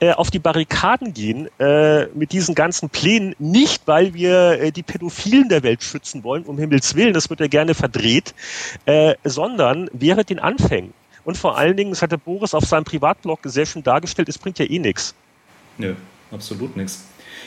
[0.00, 4.82] äh, auf die Barrikaden gehen äh, mit diesen ganzen Plänen, nicht weil wir äh, die
[4.82, 8.34] Pädophilen der Welt schützen wollen, um Himmels Willen, das wird ja gerne verdreht,
[8.86, 10.94] äh, sondern während den Anfängen.
[11.24, 14.38] Und vor allen Dingen, das hat der Boris auf seinem Privatblog sehr schön dargestellt, es
[14.38, 15.14] bringt ja eh nichts.
[15.76, 15.94] Nö,
[16.30, 17.04] absolut nichts.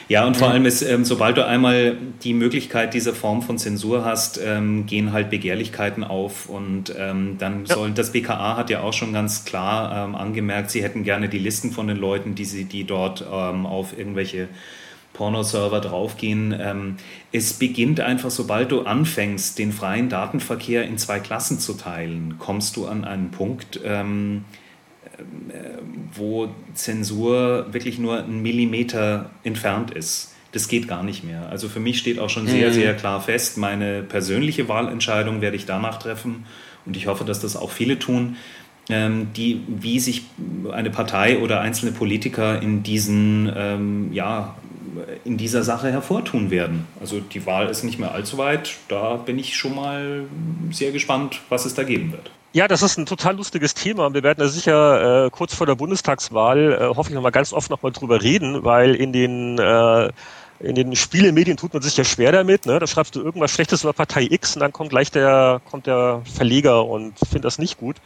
[0.09, 4.03] Ja, und vor allem ist, ähm, sobald du einmal die Möglichkeit dieser Form von Zensur
[4.03, 7.75] hast, ähm, gehen halt Begehrlichkeiten auf und ähm, dann ja.
[7.75, 11.39] sollen, das BKA hat ja auch schon ganz klar ähm, angemerkt, sie hätten gerne die
[11.39, 14.49] Listen von den Leuten, die sie, die dort ähm, auf irgendwelche
[15.13, 16.55] Pornoserver draufgehen.
[16.59, 16.97] Ähm,
[17.31, 22.75] es beginnt einfach, sobald du anfängst, den freien Datenverkehr in zwei Klassen zu teilen, kommst
[22.75, 23.79] du an einen Punkt,
[26.13, 30.33] wo Zensur wirklich nur einen Millimeter entfernt ist.
[30.51, 31.49] Das geht gar nicht mehr.
[31.49, 32.73] Also für mich steht auch schon sehr, mhm.
[32.73, 36.45] sehr klar fest, meine persönliche Wahlentscheidung werde ich danach treffen
[36.85, 38.37] und ich hoffe, dass das auch viele tun,
[38.89, 40.23] ähm, die, wie sich
[40.71, 44.55] eine Partei oder einzelne Politiker in diesen, ähm, ja,
[45.25, 46.85] in dieser Sache hervortun werden.
[46.99, 48.75] Also die Wahl ist nicht mehr allzu weit.
[48.89, 50.25] Da bin ich schon mal
[50.71, 52.29] sehr gespannt, was es da geben wird.
[52.55, 55.65] Ja, das ist ein total lustiges Thema und wir werden da sicher äh, kurz vor
[55.65, 59.11] der Bundestagswahl, äh, hoffe ich noch mal ganz oft noch mal drüber reden, weil in
[59.11, 60.11] den äh,
[60.59, 62.67] in den Spielemedien tut man sich ja schwer damit.
[62.67, 62.77] Ne?
[62.77, 66.21] Da schreibst du irgendwas Schlechtes über Partei X und dann kommt gleich der kommt der
[66.31, 67.97] Verleger und findet das nicht gut.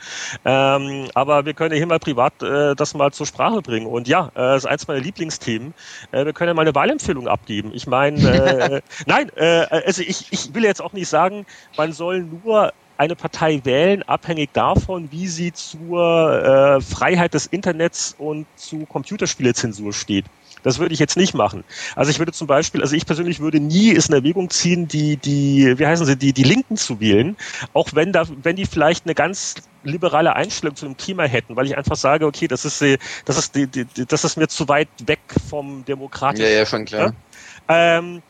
[0.46, 3.86] Ähm, aber wir können ja hier mal privat äh, das mal zur Sprache bringen.
[3.86, 5.74] Und ja, äh, das ist eins meiner Lieblingsthemen.
[6.14, 7.72] Äh, wir können ja mal eine Wahlempfehlung abgeben.
[7.74, 12.22] Ich meine, äh, nein, äh, also ich, ich will jetzt auch nicht sagen, man soll
[12.22, 18.86] nur eine Partei wählen, abhängig davon, wie sie zur äh, Freiheit des Internets und zu
[18.86, 20.26] Computerspielezensur steht.
[20.64, 21.64] Das würde ich jetzt nicht machen.
[21.96, 25.16] Also ich würde zum Beispiel, also ich persönlich würde nie es in Erwägung ziehen, die,
[25.16, 27.38] die, wie heißen sie, die, die Linken zu wählen,
[27.74, 31.68] auch wenn da, wenn die vielleicht eine ganz liberale Einstellung zu dem Thema hätten, weil
[31.68, 32.84] ich einfach sage, okay, das ist,
[33.26, 36.44] das ist, die, die, das ist mir zu weit weg vom demokratischen.
[36.46, 37.14] Ja, ja, schon klar.
[37.70, 38.22] Ähm,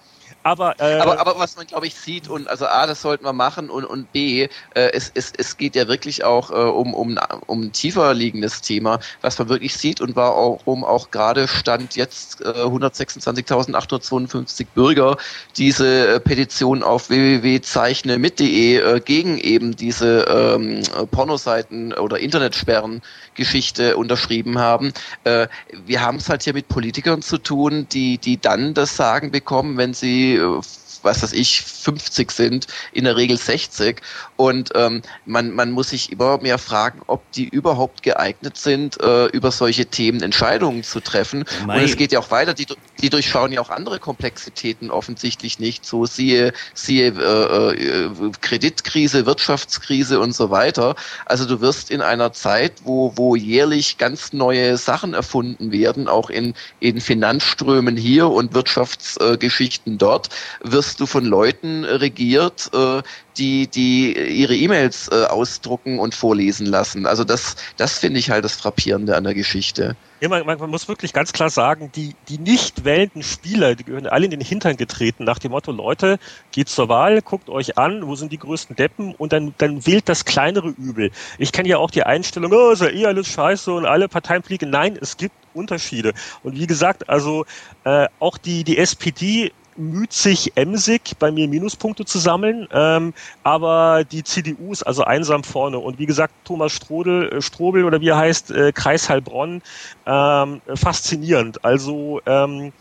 [0.47, 3.33] aber, äh, aber, aber was man, glaube ich, sieht, und also A, das sollten wir
[3.33, 4.49] machen, und, und B, äh,
[4.93, 8.99] es, es, es geht ja wirklich auch äh, um, um, um ein tiefer liegendes Thema,
[9.21, 15.17] was man wirklich sieht und warum auch gerade Stand jetzt äh, 126.852 Bürger
[15.57, 20.81] diese äh, Petition auf www.zeichnemit.de äh, gegen eben diese ähm,
[21.12, 23.01] Pornoseiten oder Internetsperren
[23.36, 24.93] Geschichte unterschrieben haben.
[25.25, 25.47] Äh,
[25.86, 29.75] wir haben es halt hier mit Politikern zu tun, die, die dann das Sagen bekommen,
[29.77, 30.62] wenn sie äh,
[31.08, 34.02] was weiß ich, 50 sind, in der Regel 60.
[34.36, 39.26] Und ähm, man, man muss sich immer mehr fragen, ob die überhaupt geeignet sind, äh,
[39.28, 41.46] über solche Themen Entscheidungen zu treffen.
[41.65, 42.67] Mein Und es geht ja auch weiter, die,
[43.02, 45.86] die durchschauen ja auch andere Komplexitäten offensichtlich nicht.
[45.86, 48.10] So siehe, siehe äh, äh,
[48.41, 50.96] Kreditkrise, Wirtschaftskrise und so weiter.
[51.26, 56.30] Also du wirst in einer Zeit, wo, wo jährlich ganz neue Sachen erfunden werden, auch
[56.30, 60.30] in, in Finanzströmen hier und Wirtschaftsgeschichten dort,
[60.62, 63.03] wirst wirst du von Leuten regiert, äh,
[63.38, 67.05] die, die ihre E-Mails äh, ausdrucken und vorlesen lassen.
[67.05, 69.95] Also das, das finde ich halt das Frappierende an der Geschichte.
[70.21, 74.07] Ja, man, man, muss wirklich ganz klar sagen, die, die nicht wählenden Spieler, die gehören
[74.07, 76.17] alle in den Hintern getreten, nach dem Motto, Leute,
[76.51, 80.10] geht zur Wahl, guckt euch an, wo sind die größten Deppen und dann, dann wählt
[80.10, 81.12] das kleinere Übel.
[81.38, 84.41] Ich kenne ja auch die Einstellung, oh, ist ja eh alles scheiße und alle Parteien
[84.41, 84.71] fliegen.
[84.71, 86.13] Nein, es gibt Unterschiede.
[86.41, 87.45] Und wie gesagt, also
[87.83, 93.13] äh, auch die, die SPD müht sich emsig, bei mir Minuspunkte zu sammeln, ähm,
[93.44, 95.80] aber die CDU ist also einsam vorne.
[95.80, 99.62] Und wie gesagt, Thomas Strodel, äh, Strobel oder wie er heißt, äh, Kreis Heilbronn,
[100.06, 101.63] ähm, faszinierend.
[101.63, 102.72] Also ähm,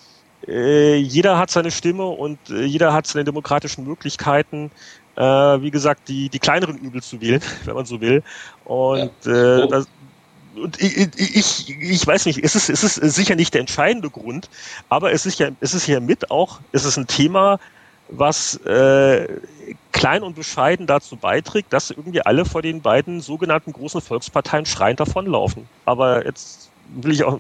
[0.47, 4.71] äh, jeder hat seine Stimme und äh, jeder hat seine demokratischen Möglichkeiten,
[5.17, 8.23] äh, wie gesagt, die, die kleineren Übel zu wählen, wenn man so will.
[8.65, 9.65] Und ja.
[9.65, 9.89] äh, das,
[10.59, 14.49] und ich, ich, ich weiß nicht, es ist, es ist sicher nicht der entscheidende Grund,
[14.89, 17.59] aber es ist ja, es ist ja mit auch, es ist ein Thema,
[18.09, 19.27] was äh,
[19.93, 25.01] klein und bescheiden dazu beiträgt, dass irgendwie alle vor den beiden sogenannten großen Volksparteien schreiend
[25.01, 25.69] davonlaufen.
[25.85, 27.39] Aber jetzt will ich auch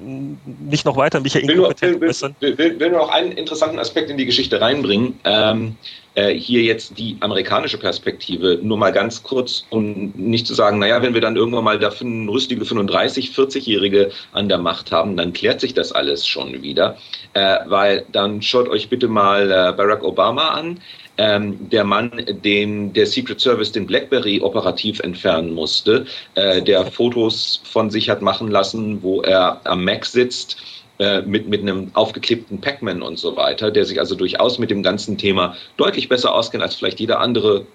[0.61, 2.37] nicht noch weiter mich ja inkompetent äußern.
[2.41, 5.19] Will, will, will, nur noch einen interessanten Aspekt in die Geschichte reinbringen.
[5.25, 5.77] Ähm,
[6.15, 11.03] äh, hier jetzt die amerikanische Perspektive, nur mal ganz kurz, um nicht zu sagen, naja,
[11.03, 15.61] wenn wir dann irgendwann mal da rüstige 35, 40-Jährige an der Macht haben, dann klärt
[15.61, 16.97] sich das alles schon wieder.
[17.35, 20.81] Äh, weil dann schaut euch bitte mal äh, Barack Obama an
[21.19, 22.11] ähm, der Mann,
[22.45, 28.23] den der Secret Service den BlackBerry operativ entfernen musste, äh, der Fotos von sich hat
[28.23, 30.57] machen lassen, wo er am Mac sitzt
[30.99, 34.83] äh, mit, mit einem aufgeklebten Pac-Man und so weiter, der sich also durchaus mit dem
[34.83, 37.67] ganzen Thema deutlich besser auskennt als vielleicht jeder andere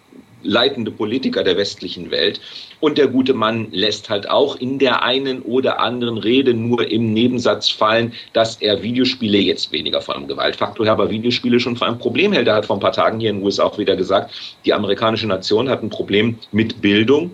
[0.44, 2.40] leitende Politiker der westlichen Welt.
[2.80, 7.14] Und der gute Mann lässt halt auch in der einen oder anderen Rede nur im
[7.14, 11.86] Nebensatz fallen, dass er Videospiele jetzt weniger von einem Gewaltfaktor her, aber Videospiele schon für
[11.86, 12.48] ein Problem hält.
[12.48, 14.34] Er hat vor ein paar Tagen hier in den USA auch wieder gesagt,
[14.66, 17.32] die amerikanische Nation hat ein Problem mit Bildung.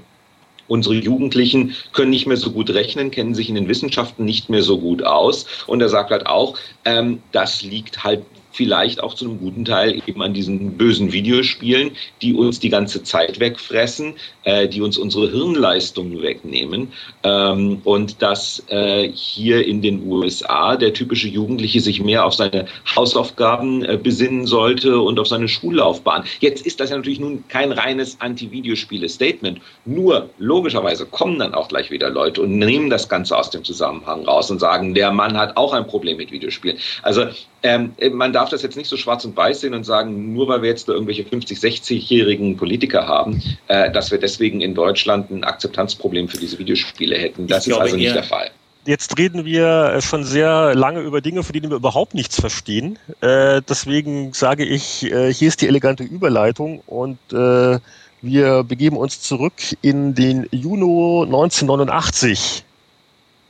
[0.67, 4.63] Unsere Jugendlichen können nicht mehr so gut rechnen, kennen sich in den Wissenschaften nicht mehr
[4.63, 5.46] so gut aus.
[5.65, 8.24] Und er sagt halt auch, ähm, das liegt halt
[8.58, 11.91] vielleicht auch zu einem guten Teil eben an diesen bösen Videospielen,
[12.24, 16.91] die uns die ganze Zeit wegfressen, äh, die uns unsere Hirnleistungen wegnehmen
[17.24, 22.65] ähm, und dass äh, hier in den USA der typische Jugendliche sich mehr auf seine
[22.96, 26.24] Hausaufgaben äh, besinnen sollte und auf seine Schullaufbahn.
[26.39, 31.91] Jetzt ist das ja natürlich nun kein reines Anti-Videospiele-Statement, nur logischerweise kommen dann auch gleich
[31.91, 35.58] wieder Leute und nehmen das Ganze aus dem Zusammenhang raus und sagen, der Mann hat
[35.58, 36.80] auch ein Problem mit Videospielen.
[37.04, 37.28] Also
[37.63, 40.62] ähm, man darf das jetzt nicht so schwarz und weiß sehen und sagen, nur weil
[40.62, 45.43] wir jetzt da irgendwelche 50, 60-jährigen Politiker haben, äh, dass wir deswegen in Deutschland ein
[45.43, 47.48] Akzeptanzproblem für diese Videospiele hätten.
[47.48, 48.52] Das ich ist also nicht der Fall.
[48.86, 52.98] Jetzt reden wir äh, schon sehr lange über Dinge, von denen wir überhaupt nichts verstehen.
[53.20, 57.80] Äh, deswegen sage ich, äh, hier ist die elegante Überleitung und äh,
[58.22, 62.63] wir begeben uns zurück in den Juni 1989.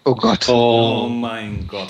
[0.06, 0.50] Oh Gott.
[0.50, 1.89] Oh mein Gott.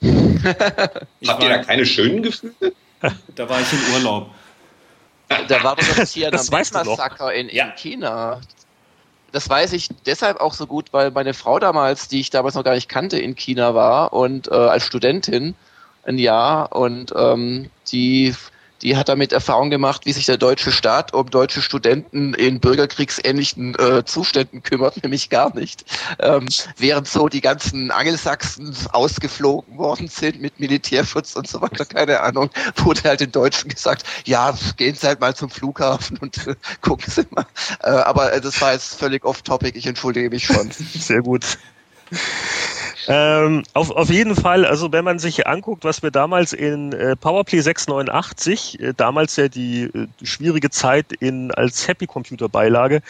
[1.26, 2.72] Habt ihr da keine schönen Gefühle?
[3.34, 4.30] Da war ich im Urlaub.
[5.28, 7.70] Da war doch das Tiananmen-Massaker in, in ja.
[7.72, 8.40] China.
[9.32, 12.64] Das weiß ich deshalb auch so gut, weil meine Frau damals, die ich damals noch
[12.64, 15.54] gar nicht kannte, in China war und äh, als Studentin
[16.04, 18.34] ein Jahr und ähm, die
[18.86, 23.74] die hat damit Erfahrung gemacht, wie sich der deutsche Staat um deutsche Studenten in bürgerkriegsähnlichen
[23.74, 25.84] äh, Zuständen kümmert, nämlich gar nicht.
[26.20, 26.46] Ähm,
[26.76, 32.48] während so die ganzen Angelsachsen ausgeflogen worden sind mit Militärschutz und so weiter, keine Ahnung,
[32.76, 37.10] wurde halt den Deutschen gesagt, ja, gehen Sie halt mal zum Flughafen und äh, gucken
[37.10, 37.46] Sie mal.
[37.82, 40.70] Äh, aber äh, das war jetzt völlig off-topic, ich entschuldige mich schon.
[40.70, 41.58] Sehr gut.
[43.08, 47.14] Ähm, auf, auf jeden Fall, also wenn man sich anguckt, was wir damals in äh,
[47.14, 53.02] Powerplay 689, äh, damals ja die äh, schwierige Zeit in als Happy Computer Beilage,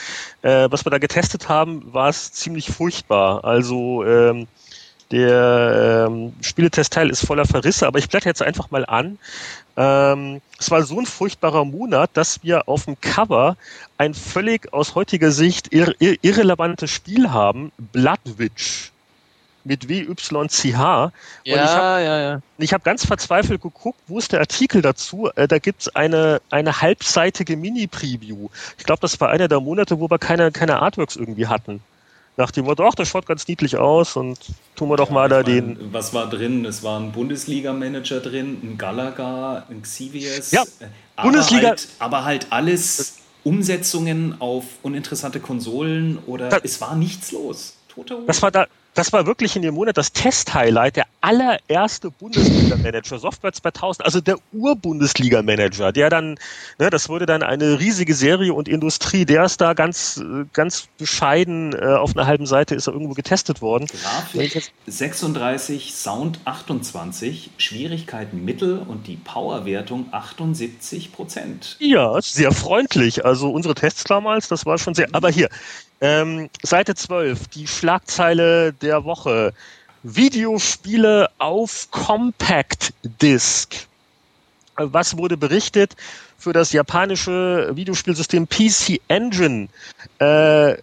[0.42, 3.44] äh, was wir da getestet haben, war es ziemlich furchtbar.
[3.44, 4.46] Also ähm,
[5.10, 9.18] der ähm, Spieletestteil ist voller Verrisse, aber ich blätter jetzt einfach mal an.
[9.76, 13.56] Ähm, es war so ein furchtbarer Monat, dass wir auf dem Cover
[13.98, 18.90] ein völlig aus heutiger Sicht ir ir irrelevantes Spiel haben, Bloodwitch
[19.66, 20.64] mit WYCH.
[20.64, 21.10] Ja,
[21.44, 22.40] ich hab, ja, ja.
[22.58, 25.28] Ich habe ganz verzweifelt geguckt, wo ist der Artikel dazu?
[25.34, 28.48] Äh, da gibt's eine, eine halbseitige Mini-Preview.
[28.78, 31.80] Ich glaube, das war einer der Monate, wo wir keine, keine Artworks irgendwie hatten.
[32.38, 34.38] Nach dem Motto, ach, das schaut ganz niedlich aus und
[34.74, 35.78] tun wir doch mal da den.
[35.92, 36.66] Was war drin?
[36.66, 40.50] Es war ein Bundesliga-Manager drin, ein Gallagher, ein Xiviers.
[40.50, 41.68] Ja, äh, aber Bundesliga.
[41.68, 47.78] Halt, aber halt alles Umsetzungen auf uninteressante Konsolen oder da, es war nichts los.
[47.88, 48.66] Toter das war da,
[48.96, 54.38] das war wirklich in dem Monat das Test-Highlight, der allererste Bundesliga-Manager, Software 2000, also der
[54.52, 56.38] Ur-Bundesliga-Manager, der dann,
[56.78, 60.22] ne, das wurde dann eine riesige Serie und Industrie, der ist da ganz,
[60.54, 63.86] ganz bescheiden, äh, auf einer halben Seite ist er irgendwo getestet worden.
[63.86, 71.76] Grafik 36, Sound 28, Schwierigkeiten Mittel und die Powerwertung 78 Prozent.
[71.80, 73.26] Ja, sehr freundlich.
[73.26, 75.50] Also unsere Tests damals, das war schon sehr, aber hier,
[76.00, 79.52] ähm, Seite 12, die Schlagzeile der Woche.
[80.02, 83.88] Videospiele auf Compact Disc.
[84.76, 85.96] Was wurde berichtet?
[86.38, 89.68] Für das japanische Videospielsystem PC Engine
[90.18, 90.76] äh,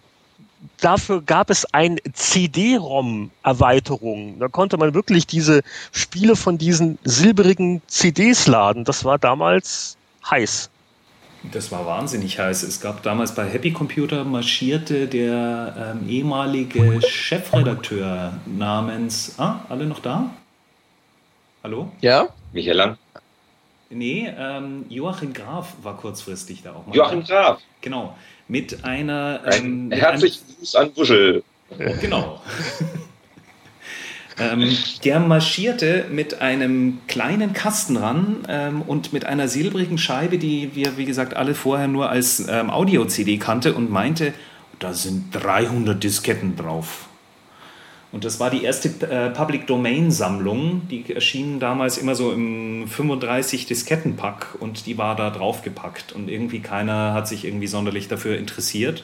[0.80, 4.38] dafür gab es ein CD-ROM-Erweiterung.
[4.38, 8.84] Da konnte man wirklich diese Spiele von diesen silberigen CDs laden.
[8.84, 9.96] Das war damals
[10.28, 10.68] heiß.
[11.52, 12.62] Das war wahnsinnig heiß.
[12.62, 19.34] Es gab damals bei Happy Computer marschierte der ähm, ehemalige Chefredakteur namens.
[19.38, 20.30] Ah, alle noch da?
[21.62, 21.90] Hallo?
[22.00, 22.28] Ja?
[22.52, 22.98] Michael Lang.
[23.90, 26.96] Nee, ähm, Joachim Graf war kurzfristig da auch mal.
[26.96, 27.60] Joachim Graf.
[27.80, 28.16] Genau.
[28.48, 29.40] Mit einer.
[29.52, 31.44] Ähm, Ein herzlichen Gruß an Wuschel.
[32.00, 32.40] Genau.
[34.38, 40.74] Ähm, der marschierte mit einem kleinen Kasten ran ähm, und mit einer silbrigen Scheibe, die
[40.74, 44.34] wir, wie gesagt, alle vorher nur als ähm, Audio-CD kannte und meinte,
[44.80, 47.08] da sind 300 Disketten drauf.
[48.14, 52.86] Und das war die erste äh, Public Domain Sammlung, die erschien damals immer so im
[52.86, 58.06] 35 Disketten Pack und die war da draufgepackt und irgendwie keiner hat sich irgendwie sonderlich
[58.06, 59.02] dafür interessiert.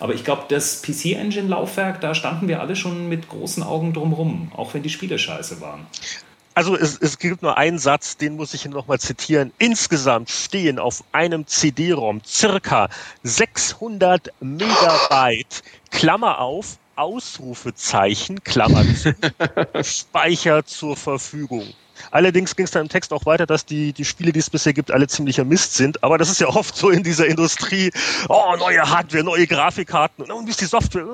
[0.00, 4.74] Aber ich glaube, das PC-Engine-Laufwerk, da standen wir alle schon mit großen Augen drumrum, auch
[4.74, 5.86] wenn die Spiele scheiße waren.
[6.54, 9.52] Also es, es gibt nur einen Satz, den muss ich nochmal zitieren.
[9.58, 12.88] Insgesamt stehen auf einem CD-ROM circa
[13.22, 19.14] 600 Megabyte, Klammer auf, Ausrufezeichen, Klammer zu,
[19.82, 21.72] Speicher zur Verfügung.
[22.10, 24.72] Allerdings ging es dann im Text auch weiter, dass die, die Spiele, die es bisher
[24.72, 26.02] gibt, alle ziemlicher Mist sind.
[26.02, 27.90] Aber das ist ja oft so in dieser Industrie.
[28.28, 30.30] Oh, neue Hardware, neue Grafikkarten.
[30.30, 31.04] Und wie ist die Software?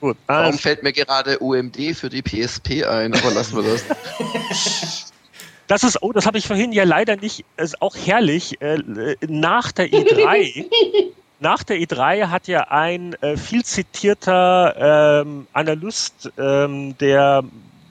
[0.00, 0.42] Gut, also.
[0.42, 3.14] Warum fällt mir gerade UMD für die PSP ein?
[3.14, 3.84] Aber lassen wir das.
[5.68, 8.60] Das ist, oh, das habe ich vorhin ja leider nicht, ist auch herrlich.
[8.60, 8.76] Äh,
[9.26, 10.66] nach der E3
[11.42, 17.42] nach der E3 hat ja ein äh, viel zitierter ähm, Analyst, ähm, der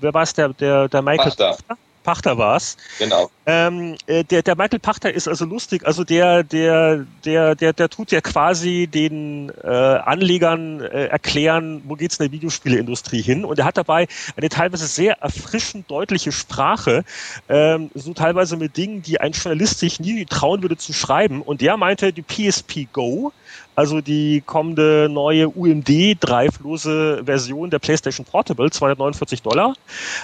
[0.02, 2.78] wer war es, der, der, der Michael Pachter, Pachter, Pachter war es.
[3.00, 3.30] Genau.
[3.46, 7.90] Ähm, äh, der, der Michael Pachter ist also lustig, also der, der, der, der, der
[7.90, 13.46] tut ja quasi den äh, Anlegern äh, erklären, wo geht's in der Videospieleindustrie hin.
[13.46, 17.04] Und er hat dabei eine teilweise sehr erfrischend deutliche Sprache,
[17.50, 21.42] ähm, so teilweise mit Dingen, die ein Journalist sich nie trauen würde zu schreiben.
[21.42, 23.32] Und der meinte, die PSP Go
[23.76, 29.74] also die kommende neue UMD dreiflose Version der PlayStation Portable, 249 Dollar,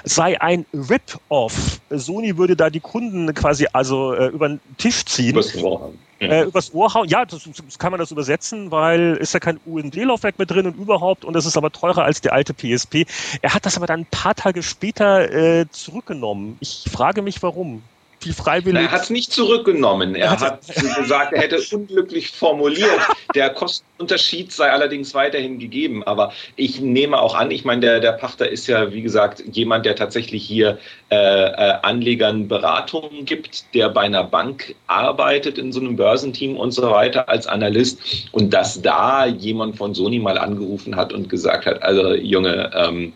[0.03, 1.79] sei ein Rip-Off.
[1.89, 5.31] Sony würde da die Kunden quasi also äh, über den Tisch ziehen.
[5.31, 5.99] Übers Ohr hauen.
[6.19, 7.07] Äh, übers Ohr hauen.
[7.07, 10.75] Ja, das, das, kann man das übersetzen, weil ist ja kein UMD-Laufwerk mehr drin und
[10.77, 13.05] überhaupt und das ist aber teurer als die alte PSP.
[13.41, 16.57] Er hat das aber dann ein paar Tage später äh, zurückgenommen.
[16.59, 17.83] Ich frage mich, warum
[18.27, 18.83] viel freiwillig.
[18.83, 20.15] Er hat es nicht zurückgenommen.
[20.15, 20.67] Er hat
[20.97, 22.99] gesagt, er hätte unglücklich formuliert.
[23.35, 26.03] Der Kostenunterschied sei allerdings weiterhin gegeben.
[26.03, 29.85] Aber ich nehme auch an, ich meine, der, der Pachter ist ja, wie gesagt, jemand,
[29.85, 30.77] der tatsächlich hier
[31.09, 36.71] äh, äh, Anlegern Beratungen gibt, der bei einer Bank arbeitet in so einem Börsenteam und
[36.71, 38.27] so weiter als Analyst.
[38.31, 43.13] Und dass da jemand von Sony mal angerufen hat und gesagt hat, also Junge, ähm,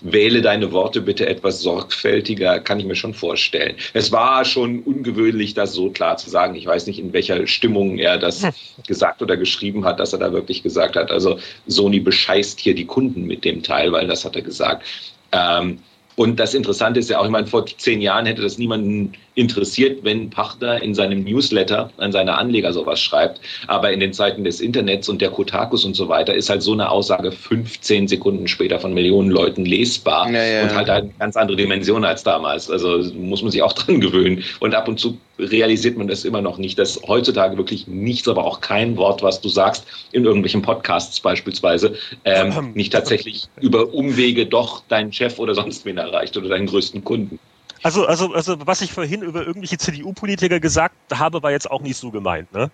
[0.00, 3.76] wähle deine Worte bitte etwas sorgfältiger, kann ich mir schon vorstellen.
[3.92, 6.54] Es war schon ungewöhnlich, das so klar zu sagen.
[6.54, 8.50] Ich weiß nicht, in welcher Stimmung er das hm.
[8.86, 12.86] gesagt oder geschrieben hat, dass er da wirklich gesagt hat, also Sony bescheißt hier die
[12.86, 14.84] Kunden mit dem Teil, weil das hat er gesagt.
[15.32, 15.78] Ähm,
[16.16, 20.02] und das Interessante ist ja auch, ich meine, vor zehn Jahren hätte das niemanden interessiert,
[20.02, 23.40] wenn Pachter in seinem Newsletter an seine Anleger sowas schreibt.
[23.66, 26.72] Aber in den Zeiten des Internets und der Kotakus und so weiter ist halt so
[26.72, 30.62] eine Aussage 15 Sekunden später von Millionen Leuten lesbar ja, ja.
[30.62, 32.70] und halt eine ganz andere Dimension als damals.
[32.70, 34.42] Also muss man sich auch dran gewöhnen.
[34.58, 38.46] Und ab und zu realisiert man das immer noch nicht, dass heutzutage wirklich nichts, aber
[38.46, 44.46] auch kein Wort, was du sagst, in irgendwelchen Podcasts beispielsweise, ähm, nicht tatsächlich über Umwege
[44.46, 47.38] doch deinen Chef oder sonst wen erreicht oder deinen größten Kunden.
[47.82, 51.96] Also, also, also, was ich vorhin über irgendwelche CDU-Politiker gesagt habe, war jetzt auch nicht
[51.96, 52.52] so gemeint.
[52.52, 52.70] Ne?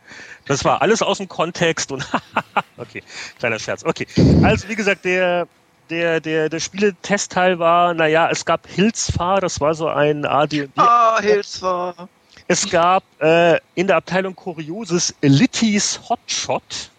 [0.47, 2.07] Das war alles aus dem Kontext und
[2.77, 3.03] okay,
[3.39, 3.85] kleiner Scherz.
[3.85, 4.07] Okay,
[4.43, 5.47] also wie gesagt, der
[5.91, 10.69] der, der, der Spieletestteil war, naja, es gab Hilsfahr, das war so ein AD.
[10.77, 12.09] Ah, Hilsfahr.
[12.49, 16.91] Es gab äh, in der Abteilung Kurioses Litties Hotshot.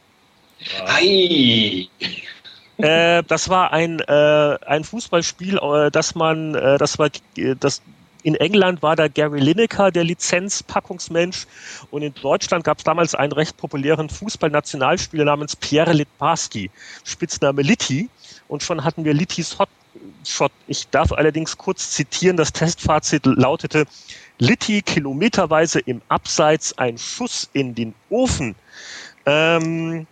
[0.87, 1.89] Hi.
[2.77, 7.81] Äh, das war ein, äh, ein Fußballspiel, äh, das man, äh, das war, äh, das
[8.23, 11.45] in England war da Gary Lineker der Lizenzpackungsmensch
[11.91, 16.71] und in Deutschland gab es damals einen recht populären Fußballnationalspieler namens Pierre Litbarski,
[17.03, 18.09] Spitzname Litti.
[18.47, 20.51] Und schon hatten wir Littis Hotshot.
[20.67, 23.85] Ich darf allerdings kurz zitieren, das Testfazit lautete,
[24.39, 28.55] Litti kilometerweise im Abseits ein Schuss in den Ofen.
[29.25, 30.07] Ähm,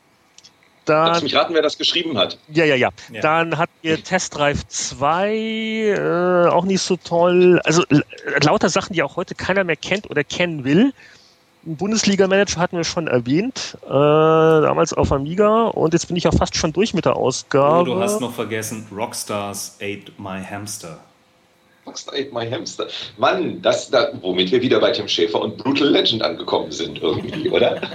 [0.85, 2.37] dann, Kannst du mich raten, wer das geschrieben hat?
[2.49, 2.89] Ja, ja, ja.
[3.11, 3.21] ja.
[3.21, 7.61] Dann hat ihr Test Drive 2 äh, auch nicht so toll.
[7.63, 7.83] Also
[8.41, 10.93] lauter Sachen, die auch heute keiner mehr kennt oder kennen will.
[11.63, 16.55] Bundesliga-Manager hatten wir schon erwähnt, äh, damals auf Amiga und jetzt bin ich ja fast
[16.55, 17.91] schon durch mit der Ausgabe.
[17.91, 20.99] Oh, du hast noch vergessen, Rockstars Ate My Hamster.
[21.85, 22.87] Rockstar Ate My Hamster.
[23.17, 27.49] Mann, das, da, womit wir wieder bei Tim Schäfer und Brutal Legend angekommen sind irgendwie,
[27.49, 27.81] oder?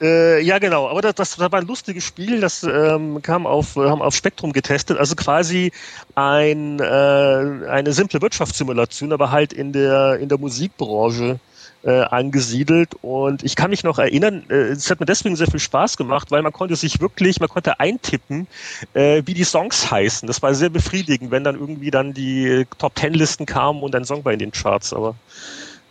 [0.00, 0.88] Äh, ja, genau.
[0.88, 2.40] Aber das, das, war ein lustiges Spiel.
[2.40, 4.98] Das ähm, kam auf, haben auf Spektrum getestet.
[4.98, 5.72] Also quasi
[6.14, 11.40] ein, äh, eine simple Wirtschaftssimulation, aber halt in der, in der Musikbranche
[11.82, 12.94] äh, angesiedelt.
[13.00, 16.30] Und ich kann mich noch erinnern, äh, es hat mir deswegen sehr viel Spaß gemacht,
[16.30, 18.48] weil man konnte sich wirklich, man konnte eintippen,
[18.92, 20.26] äh, wie die Songs heißen.
[20.26, 24.04] Das war sehr befriedigend, wenn dann irgendwie dann die Top Ten Listen kamen und ein
[24.04, 24.92] Song war in den Charts.
[24.92, 25.14] Aber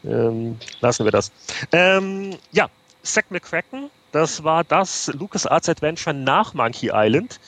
[0.03, 1.31] ähm, lassen wir das.
[1.71, 2.69] Ähm, ja,
[3.05, 7.39] Zack McCracken, das war das LucasArts Adventure nach Monkey Island.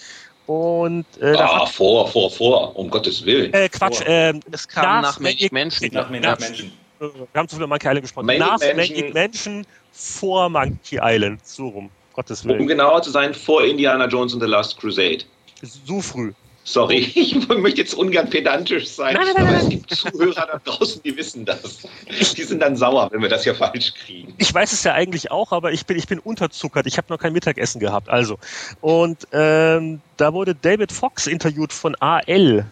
[0.45, 3.53] Und, äh, ah, vor, vor, vor, um Gottes Willen.
[3.53, 5.89] Äh, Quatsch, äh, es kam nach, nach Manic Menschen.
[5.93, 6.71] Nach Manic Menschen.
[6.99, 8.25] Wir haben zu viel Monkey Island gesprochen.
[8.27, 8.77] Manic nach Mansion.
[8.77, 11.45] Manic Menschen vor Monkey Island.
[11.45, 11.89] So rum.
[12.13, 12.61] Gottes Willen.
[12.61, 15.25] Um genauer zu sein, vor Indiana Jones and the Last Crusade.
[15.61, 16.33] So früh.
[16.67, 19.63] Sorry, ich möchte jetzt ungern pedantisch sein, Nein, nein, nein, aber nein.
[19.63, 21.87] es gibt Zuhörer da draußen, die wissen das.
[22.35, 24.33] Die sind dann sauer, wenn wir das hier falsch kriegen.
[24.37, 26.85] Ich weiß es ja eigentlich auch, aber ich bin, ich bin unterzuckert.
[26.85, 28.09] Ich habe noch kein Mittagessen gehabt.
[28.09, 28.37] Also.
[28.81, 32.65] Und ähm, da wurde David Fox interviewt von AL.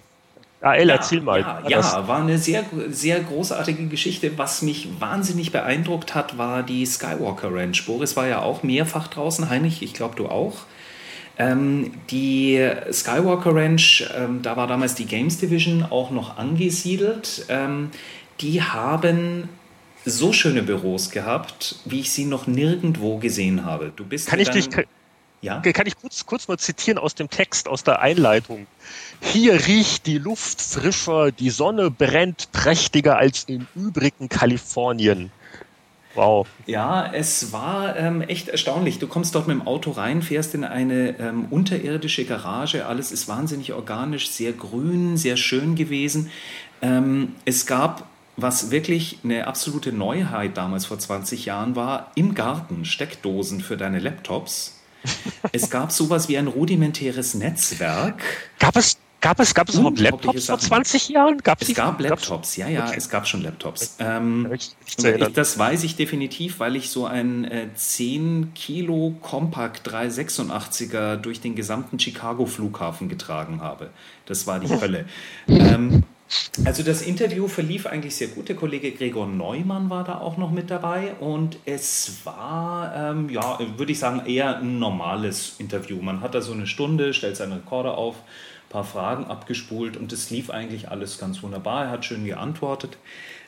[0.59, 1.39] AL, erzähl mal.
[1.39, 4.37] Ja, War ja war eine sehr, sehr großartige Geschichte.
[4.37, 7.85] Was mich wahnsinnig beeindruckt hat, war die Skywalker Ranch.
[7.85, 10.65] Boris war ja auch mehrfach draußen, Heinrich, ich glaube du auch.
[11.37, 17.45] Ähm, die Skywalker Ranch, ähm, da war damals die Games Division auch noch angesiedelt.
[17.49, 17.91] Ähm,
[18.41, 19.49] die haben
[20.05, 23.91] so schöne Büros gehabt, wie ich sie noch nirgendwo gesehen habe.
[23.95, 24.85] Du bist Kann ich dich, kann,
[25.41, 25.59] ja?
[25.59, 28.67] kann ich kurz, kurz mal zitieren aus dem Text, aus der Einleitung.
[29.21, 35.31] Hier riecht die Luft frischer, die Sonne brennt prächtiger als im übrigen Kalifornien.
[36.15, 36.47] Wow.
[36.65, 38.99] Ja, es war ähm, echt erstaunlich.
[38.99, 42.85] Du kommst dort mit dem Auto rein, fährst in eine ähm, unterirdische Garage.
[42.85, 46.31] Alles ist wahnsinnig organisch, sehr grün, sehr schön gewesen.
[46.81, 48.07] Ähm, es gab,
[48.37, 53.99] was wirklich eine absolute Neuheit damals vor 20 Jahren war, im Garten Steckdosen für deine
[53.99, 54.79] Laptops.
[55.51, 58.23] Es gab sowas wie ein rudimentäres Netzwerk.
[58.59, 60.67] Gab es, gab es, gab es überhaupt Unglaubliche Laptops vor Sachen.
[60.85, 61.37] 20 Jahren?
[61.39, 62.93] Gab Es gab gab's- Laptops, ja, ja, Okay.
[62.97, 63.95] es gab schon Laptops.
[63.99, 64.71] Ähm, Ich-
[65.33, 71.55] das weiß ich definitiv, weil ich so ein äh, 10 Kilo Compact 386er durch den
[71.55, 73.89] gesamten Chicago Flughafen getragen habe.
[74.27, 75.05] Das war die Hölle.
[75.47, 76.03] Ähm,
[76.65, 78.49] also das Interview verlief eigentlich sehr gut.
[78.49, 83.59] Der Kollege Gregor Neumann war da auch noch mit dabei und es war, ähm, ja,
[83.77, 86.01] würde ich sagen, eher ein normales Interview.
[86.01, 88.15] Man hat da so eine Stunde, stellt seinen Rekorder auf,
[88.75, 91.85] paar Fragen abgespult und es lief eigentlich alles ganz wunderbar.
[91.85, 92.97] Er hat schön geantwortet.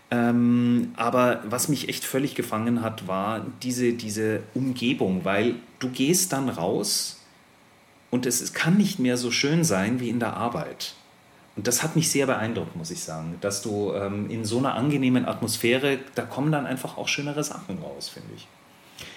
[0.10, 6.32] Ähm, aber was mich echt völlig gefangen hat, war diese, diese Umgebung, weil du gehst
[6.32, 7.20] dann raus
[8.10, 10.94] und es, es kann nicht mehr so schön sein wie in der Arbeit.
[11.58, 14.76] Und das hat mich sehr beeindruckt, muss ich sagen, dass du ähm, in so einer
[14.76, 18.48] angenehmen Atmosphäre, da kommen dann einfach auch schönere Sachen raus, finde ich.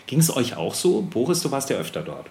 [0.08, 1.02] Ging es euch auch so?
[1.02, 2.26] Boris, du warst ja öfter dort.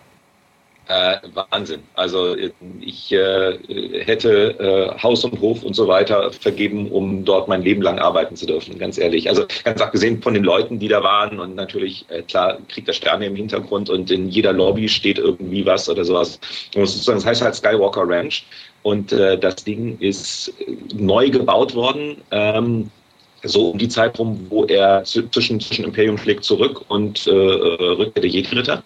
[0.90, 1.84] Äh, Wahnsinn.
[1.94, 3.60] Also äh, ich äh,
[4.04, 8.36] hätte äh, Haus und Hof und so weiter vergeben, um dort mein Leben lang arbeiten
[8.36, 9.30] zu dürfen, ganz ehrlich.
[9.30, 12.94] Also ganz abgesehen von den Leuten, die da waren und natürlich, äh, klar, kriegt der
[12.94, 16.40] Sterne im Hintergrund und in jeder Lobby steht irgendwie was oder sowas.
[16.74, 18.48] Das heißt halt Skywalker Ranch
[18.82, 20.52] und äh, das Ding ist
[20.96, 22.18] neu gebaut worden.
[22.32, 22.90] Ähm,
[23.44, 27.92] so um die Zeit rum, wo er zwischen, zwischen Imperium schlägt zurück und äh, äh,
[27.94, 28.84] Rückkehr der Jedi-Ritter,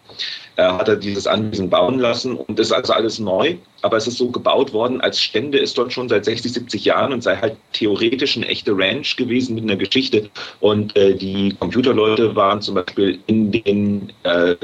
[0.56, 4.18] äh, hat er dieses Anwesen bauen lassen und ist also alles neu, aber es ist
[4.18, 7.58] so gebaut worden, als stände es dort schon seit 60, 70 Jahren und sei halt
[7.72, 10.30] theoretisch eine echte Ranch gewesen mit einer Geschichte.
[10.60, 14.56] Und äh, die Computerleute waren zum Beispiel in den äh,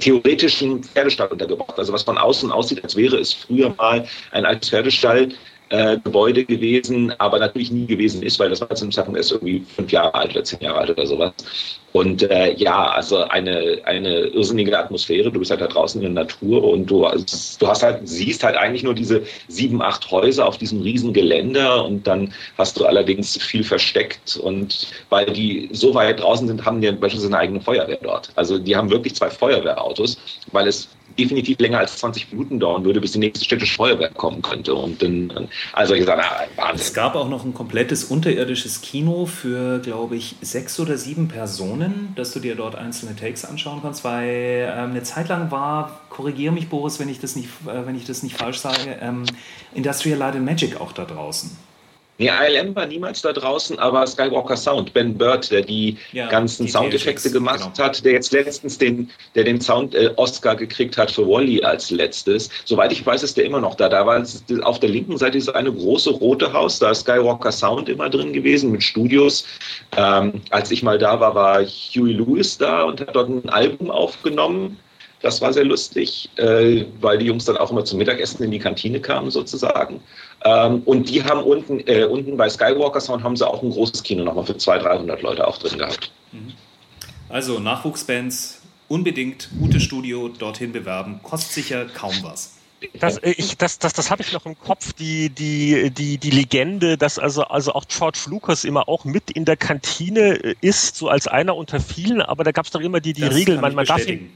[0.00, 4.70] theoretischen Pferdestall untergebracht, also was von außen aussieht, als wäre es früher mal ein altes
[4.70, 5.28] Pferdestall,
[5.74, 9.60] äh, Gebäude gewesen, aber natürlich nie gewesen ist, weil das war zum Zeitpunkt erst irgendwie
[9.74, 11.32] fünf Jahre alt oder zehn Jahre alt oder sowas.
[11.94, 15.30] Und äh, ja, also eine, eine irrsinnige Atmosphäre.
[15.30, 17.06] Du bist halt da draußen in der Natur und du,
[17.60, 21.84] du hast halt, siehst halt eigentlich nur diese sieben, acht Häuser auf diesem riesen Geländer
[21.84, 26.80] und dann hast du allerdings viel versteckt und weil die so weit draußen sind, haben
[26.80, 28.30] die beispielsweise eine eigene Feuerwehr dort.
[28.34, 30.18] Also die haben wirklich zwei Feuerwehrautos,
[30.50, 30.88] weil es
[31.18, 34.74] definitiv länger als 20 Minuten dauern würde, bis die nächste städtische Feuerwehr kommen könnte.
[34.74, 36.94] Und dann, also ich sage, ah, Es Wahnsinn.
[36.94, 41.83] gab auch noch ein komplettes unterirdisches Kino für, glaube ich, sechs oder sieben Personen,
[42.14, 46.52] dass du dir dort einzelne Takes anschauen kannst, weil ähm, eine Zeit lang war, korrigiere
[46.52, 49.24] mich Boris, wenn ich das nicht, äh, wenn ich das nicht falsch sage, ähm,
[49.74, 51.50] Industrial Light and Magic auch da draußen.
[52.16, 56.66] Nee, ILM war niemals da draußen, aber Skywalker Sound, Ben Bird, der die ja, ganzen
[56.66, 57.88] die Soundeffekte gemacht genau.
[57.88, 61.90] hat, der jetzt letztens den, der den Sound äh, Oscar gekriegt hat für Wally als
[61.90, 62.50] letztes.
[62.64, 63.88] Soweit ich weiß, ist der immer noch da.
[63.88, 64.24] Da war
[64.62, 68.32] auf der linken Seite so eine große rote Haus, da ist Skywalker Sound immer drin
[68.32, 69.44] gewesen mit Studios.
[69.96, 73.90] Ähm, als ich mal da war, war Huey Lewis da und hat dort ein Album
[73.90, 74.78] aufgenommen.
[75.24, 78.58] Das war sehr lustig, äh, weil die Jungs dann auch immer zum Mittagessen in die
[78.58, 80.00] Kantine kamen sozusagen.
[80.44, 84.02] Ähm, und die haben unten, äh, unten bei Skywalker Sound haben sie auch ein großes
[84.02, 86.12] Kino nochmal für 200, 300 Leute auch drin gehabt.
[86.32, 86.52] Mhm.
[87.30, 92.58] Also Nachwuchsbands, unbedingt gutes Studio, dorthin bewerben, kostet sicher kaum was.
[93.00, 96.30] Das, äh, ich, das, das, das habe ich noch im Kopf, die, die, die, die
[96.30, 100.96] Legende, dass also, also auch George Lucas immer auch mit in der Kantine äh, ist,
[100.96, 103.74] so als einer unter vielen, aber da gab es doch immer die, die Regel, man,
[103.74, 104.30] man darf ihn,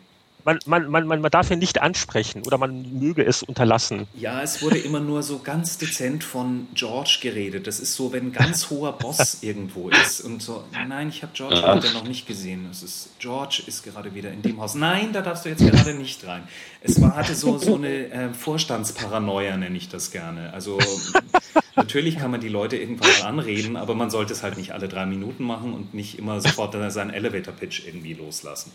[0.48, 4.06] man, man, man, man darf ihn nicht ansprechen oder man möge es unterlassen.
[4.14, 7.66] Ja, es wurde immer nur so ganz dezent von George geredet.
[7.66, 11.32] Das ist so, wenn ein ganz hoher Boss irgendwo ist und so, nein, ich habe
[11.34, 12.66] George heute noch nicht gesehen.
[12.70, 14.74] Es ist, George ist gerade wieder in dem Haus.
[14.74, 16.48] Nein, da darfst du jetzt gerade nicht rein.
[16.80, 20.52] Es war, hatte so, so eine äh, Vorstandsparanoia, nenne ich das gerne.
[20.54, 20.78] Also
[21.76, 24.88] natürlich kann man die Leute irgendwann mal anreden, aber man sollte es halt nicht alle
[24.88, 28.72] drei Minuten machen und nicht immer sofort seinen Elevator-Pitch irgendwie loslassen.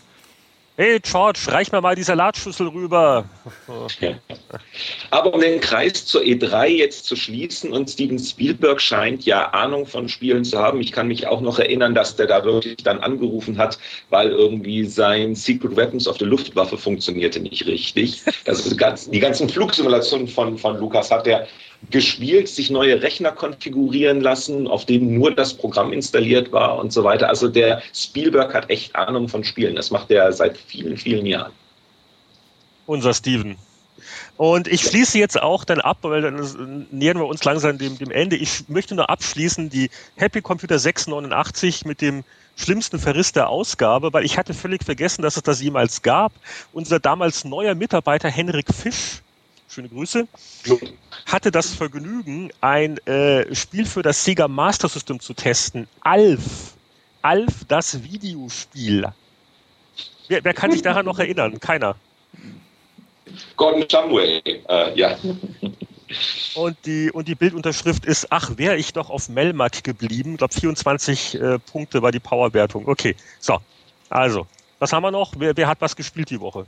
[0.76, 3.26] Hey George, reich mir mal die Salatschüssel rüber.
[5.10, 9.86] Aber um den Kreis zur E3 jetzt zu schließen und Steven Spielberg scheint ja Ahnung
[9.86, 10.80] von Spielen zu haben.
[10.80, 13.78] Ich kann mich auch noch erinnern, dass der da wirklich dann angerufen hat,
[14.10, 18.22] weil irgendwie sein Secret Weapons of the Luftwaffe funktionierte nicht richtig.
[18.44, 21.46] Also die ganzen Flugsimulationen von, von Lukas hat er
[21.90, 27.04] gespielt, sich neue Rechner konfigurieren lassen, auf denen nur das Programm installiert war und so
[27.04, 27.28] weiter.
[27.28, 29.74] Also der Spielberg hat echt Ahnung von Spielen.
[29.74, 31.52] Das macht er seit vielen, vielen Jahren.
[32.86, 33.56] Unser Steven.
[34.36, 38.10] Und ich schließe jetzt auch dann ab, weil dann nähern wir uns langsam dem, dem
[38.10, 38.36] Ende.
[38.36, 42.24] Ich möchte nur abschließen, die Happy Computer 689 mit dem
[42.56, 46.32] schlimmsten Verriss der Ausgabe, weil ich hatte völlig vergessen, dass es das jemals gab.
[46.72, 49.22] Unser damals neuer Mitarbeiter Henrik Fisch
[49.68, 50.26] schöne Grüße,
[51.26, 55.88] hatte das Vergnügen, ein äh, Spiel für das Sega Master System zu testen.
[56.00, 56.74] Alf.
[57.22, 59.06] Alf, das Videospiel.
[60.28, 61.58] Wer, wer kann sich daran noch erinnern?
[61.60, 61.96] Keiner.
[63.56, 65.16] Gordon Shumway, äh, ja.
[66.54, 70.32] Und die, und die Bildunterschrift ist, ach, wäre ich doch auf Melmac geblieben.
[70.32, 72.86] Ich glaube, 24 äh, Punkte war die Powerwertung.
[72.86, 73.58] Okay, so.
[74.10, 74.46] Also,
[74.78, 75.32] was haben wir noch?
[75.38, 76.66] Wer, wer hat was gespielt die Woche?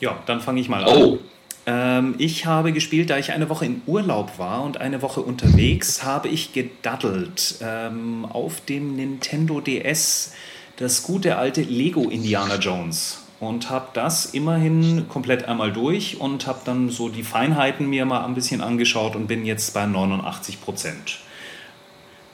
[0.00, 1.18] Ja, dann fange ich mal an.
[1.66, 6.04] Ähm, ich habe gespielt, da ich eine Woche in Urlaub war und eine Woche unterwegs,
[6.04, 10.32] habe ich gedaddelt ähm, auf dem Nintendo DS
[10.76, 16.60] das gute alte Lego Indiana Jones und habe das immerhin komplett einmal durch und habe
[16.64, 21.20] dann so die Feinheiten mir mal ein bisschen angeschaut und bin jetzt bei 89 Prozent.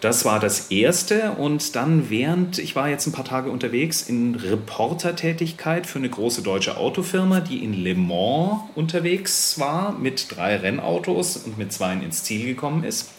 [0.01, 4.35] Das war das erste und dann während, ich war jetzt ein paar Tage unterwegs in
[4.35, 11.37] Reportertätigkeit für eine große deutsche Autofirma, die in Le Mans unterwegs war mit drei Rennautos
[11.37, 13.11] und mit zwei ins Ziel gekommen ist.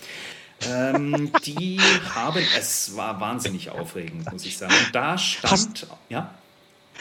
[0.67, 1.79] ähm, die
[2.15, 4.73] haben, es war wahnsinnig aufregend, muss ich sagen.
[4.85, 6.33] Und da stand, Hast, ja?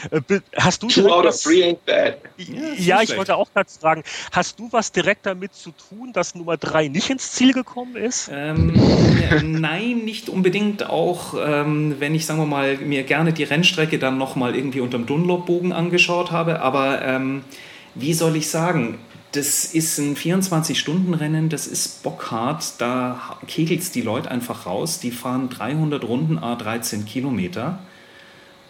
[0.09, 2.17] Äh, hast du Two out of three ain't bad.
[2.77, 6.57] Ja, ich wollte auch gerade fragen, hast du was direkt damit zu tun, dass Nummer
[6.57, 8.29] drei nicht ins Ziel gekommen ist?
[8.33, 8.73] Ähm,
[9.43, 10.89] nein, nicht unbedingt.
[10.89, 15.05] Auch ähm, wenn ich, sagen wir mal, mir gerne die Rennstrecke dann nochmal irgendwie unterm
[15.05, 16.61] Dunlop-Bogen angeschaut habe.
[16.61, 17.43] Aber ähm,
[17.95, 18.99] wie soll ich sagen?
[19.33, 22.73] Das ist ein 24-Stunden-Rennen, das ist bockhart.
[22.79, 24.99] Da kegelt es die Leute einfach raus.
[24.99, 27.79] Die fahren 300 Runden, a 13 Kilometer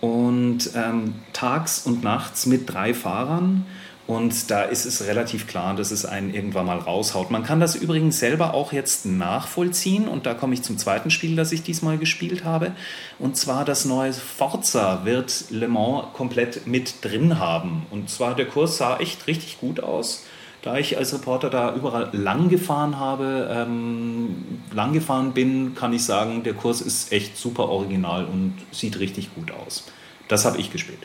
[0.01, 3.65] und ähm, tags und nachts mit drei Fahrern.
[4.07, 7.31] Und da ist es relativ klar, dass es einen irgendwann mal raushaut.
[7.31, 10.09] Man kann das übrigens selber auch jetzt nachvollziehen.
[10.09, 12.73] Und da komme ich zum zweiten Spiel, das ich diesmal gespielt habe.
[13.19, 17.85] Und zwar das neue Forza wird Le Mans komplett mit drin haben.
[17.89, 20.25] Und zwar der Kurs sah echt richtig gut aus.
[20.61, 26.05] Da ich als Reporter da überall lang gefahren habe, ähm, lang gefahren bin, kann ich
[26.05, 29.85] sagen, der Kurs ist echt super original und sieht richtig gut aus.
[30.27, 30.99] Das habe ich gespielt.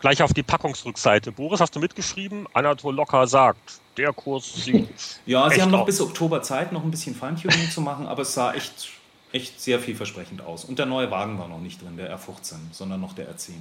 [0.00, 1.32] Gleich auf die Packungsrückseite.
[1.32, 2.46] Boris, hast du mitgeschrieben?
[2.52, 4.88] Anatol Locker sagt, der Kurs sieht.
[5.26, 5.86] ja, sie haben noch aus.
[5.86, 8.90] bis Oktober Zeit, noch ein bisschen Feintuning zu machen, aber es sah echt,
[9.32, 10.64] echt sehr vielversprechend aus.
[10.64, 13.52] Und der neue Wagen war noch nicht drin, der R15, sondern noch der R10.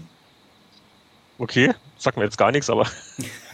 [1.37, 2.85] Okay, sagt mir jetzt gar nichts, aber.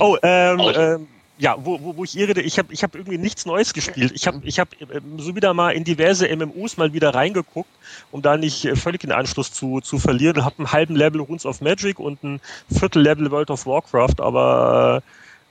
[0.00, 1.06] oh, ähm, ähm,
[1.38, 4.12] ja, wo, wo, wo ich irre, ich habe ich hab irgendwie nichts Neues gespielt.
[4.14, 7.70] Ich habe ich hab ähm, so wieder mal in diverse MMOs mal wieder reingeguckt,
[8.10, 10.44] um da nicht äh, völlig den Anschluss zu, zu verlieren.
[10.44, 12.40] Habe einen halben Level Runes of Magic und ein
[12.70, 15.02] Viertel Level World of Warcraft, aber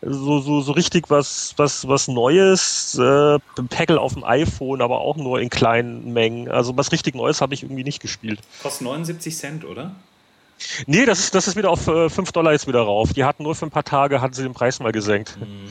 [0.01, 2.99] so, so, so richtig was, was, was Neues.
[2.99, 3.39] Äh,
[3.69, 6.49] Peggle auf dem iPhone, aber auch nur in kleinen Mengen.
[6.49, 8.39] Also was richtig Neues habe ich irgendwie nicht gespielt.
[8.61, 9.95] Kostet 79 Cent, oder?
[10.85, 13.13] Nee, das ist, das ist wieder auf äh, 5 Dollar jetzt wieder rauf.
[13.13, 15.37] Die hatten nur für ein paar Tage, hatten sie den Preis mal gesenkt.
[15.39, 15.69] Mhm.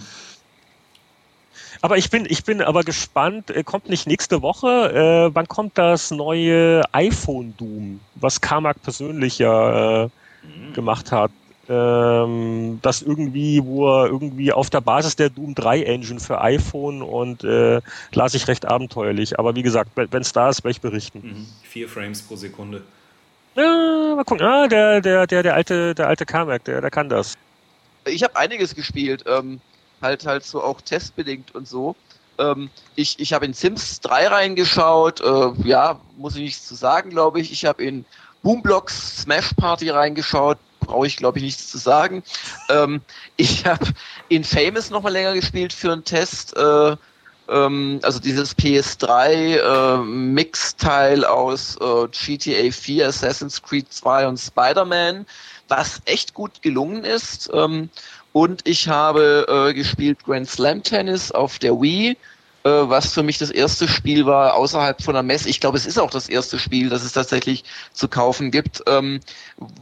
[1.82, 5.76] Aber ich bin, ich bin aber gespannt, äh, kommt nicht nächste Woche, äh, wann kommt
[5.78, 10.09] das neue iPhone Doom, was Carmack persönlich ja äh,
[10.43, 10.72] mhm.
[10.72, 11.30] gemacht hat?
[11.68, 17.03] Ähm, das irgendwie, wo er irgendwie auf der Basis der Doom 3 Engine für iPhone
[17.03, 17.80] und äh,
[18.12, 19.39] las ich recht abenteuerlich.
[19.39, 21.20] Aber wie gesagt, wenn es da ist, werde ich berichten.
[21.22, 21.47] Mhm.
[21.62, 22.82] Vier Frames pro Sekunde.
[23.57, 24.46] Ja, mal gucken.
[24.46, 27.34] Ah, der, der, der, der alte, der alte Carmack, der, der kann das.
[28.04, 29.61] Ich habe einiges gespielt, ähm,
[30.02, 31.96] halt halt so auch testbedingt und so.
[32.38, 37.11] Ähm, ich ich habe in Sims 3 reingeschaut, äh, ja, muss ich nichts zu sagen,
[37.11, 37.50] glaube ich.
[37.50, 38.04] Ich habe in
[38.42, 42.22] Boomblocks Smash Party reingeschaut, brauche ich glaube ich nichts zu sagen.
[42.68, 43.00] Ähm,
[43.36, 43.86] ich habe
[44.28, 46.54] in Famous nochmal länger gespielt für einen Test.
[46.57, 46.96] Äh,
[47.49, 55.26] ähm, also dieses PS3 äh, Mixteil aus äh, GTA 4, Assassin's Creed 2 und Spider-Man,
[55.68, 57.51] was echt gut gelungen ist.
[57.53, 57.90] Ähm,
[58.32, 62.11] und ich habe äh, gespielt Grand Slam Tennis auf der Wii,
[62.64, 65.49] äh, was für mich das erste Spiel war außerhalb von der Messe.
[65.49, 69.20] Ich glaube, es ist auch das erste Spiel, das es tatsächlich zu kaufen gibt, ähm,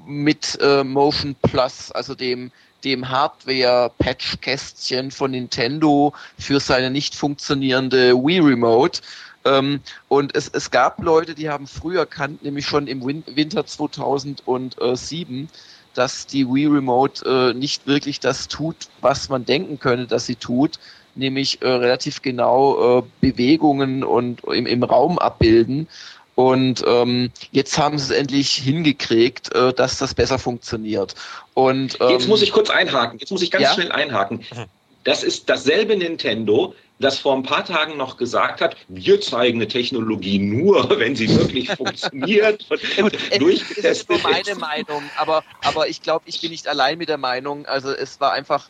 [0.07, 2.53] mit äh, Motion Plus, also dem
[2.85, 9.01] dem Hardware-Patch-Kästchen von Nintendo für seine nicht funktionierende Wii Remote.
[9.45, 13.67] Ähm, und es, es gab Leute, die haben früh erkannt, nämlich schon im Win Winter
[13.67, 15.49] 2007,
[15.95, 20.37] dass die Wii Remote äh, nicht wirklich das tut, was man denken könnte, dass sie
[20.37, 20.79] tut,
[21.15, 25.89] nämlich äh, relativ genau äh, Bewegungen und im, im Raum abbilden.
[26.35, 31.15] Und ähm, jetzt haben sie es endlich hingekriegt, äh, dass das besser funktioniert.
[31.55, 33.19] Und ähm, jetzt muss ich kurz einhaken.
[33.19, 33.75] Jetzt muss ich ganz ja?
[33.75, 34.39] schnell einhaken.
[34.39, 34.65] Mhm.
[35.05, 39.69] Das ist dasselbe Nintendo, das vor ein paar Tagen noch gesagt hat, wir zeigen eine
[39.69, 42.83] Technologie nur, wenn sie wirklich funktioniert und
[43.41, 43.85] durchgetestet ist.
[43.85, 47.19] Das ist nur meine Meinung, aber, aber ich glaube, ich bin nicht allein mit der
[47.19, 47.67] Meinung.
[47.67, 48.69] Also es war einfach,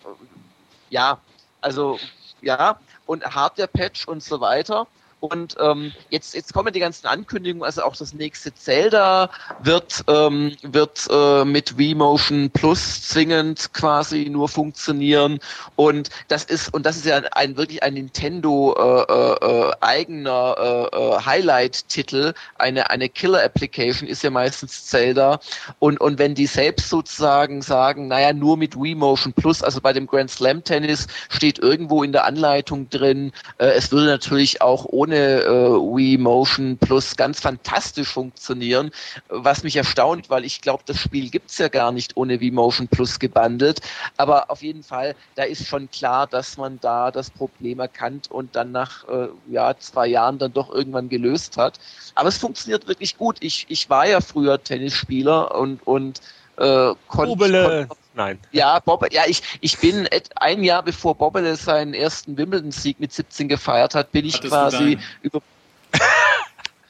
[0.90, 1.18] ja,
[1.60, 1.98] also
[2.42, 4.86] ja, und Hardware-Patch und so weiter.
[5.30, 9.30] Und ähm, jetzt, jetzt kommen die ganzen Ankündigungen, also auch das nächste Zelda
[9.62, 15.38] wird, ähm, wird äh, mit V-Motion Plus zwingend quasi nur funktionieren.
[15.76, 20.94] Und das ist, und das ist ja ein wirklich ein Nintendo äh, äh, eigener äh,
[20.94, 25.40] äh, Highlight-Titel, eine, eine Killer-Application ist ja meistens Zelda.
[25.78, 30.06] Und, und wenn die selbst sozusagen sagen, naja, nur mit V-Motion Plus, also bei dem
[30.06, 35.13] Grand Slam Tennis steht irgendwo in der Anleitung drin, äh, es würde natürlich auch ohne
[35.14, 38.90] ohne äh, Wii Motion Plus ganz fantastisch funktionieren,
[39.28, 42.50] was mich erstaunt, weil ich glaube, das Spiel gibt es ja gar nicht ohne Wii
[42.50, 43.80] Motion Plus gebundelt.
[44.16, 48.56] Aber auf jeden Fall, da ist schon klar, dass man da das Problem erkannt und
[48.56, 51.78] dann nach äh, ja, zwei Jahren dann doch irgendwann gelöst hat.
[52.14, 53.36] Aber es funktioniert wirklich gut.
[53.40, 56.20] Ich, ich war ja früher Tennisspieler und, und
[56.56, 57.88] äh, konnte.
[58.14, 58.38] Nein.
[58.52, 63.48] Ja, Bob, ja, ich, ich bin ein Jahr bevor Bobbele seinen ersten Wimbledon-Sieg mit 17
[63.48, 65.42] gefeiert hat, bin ich Hattest quasi über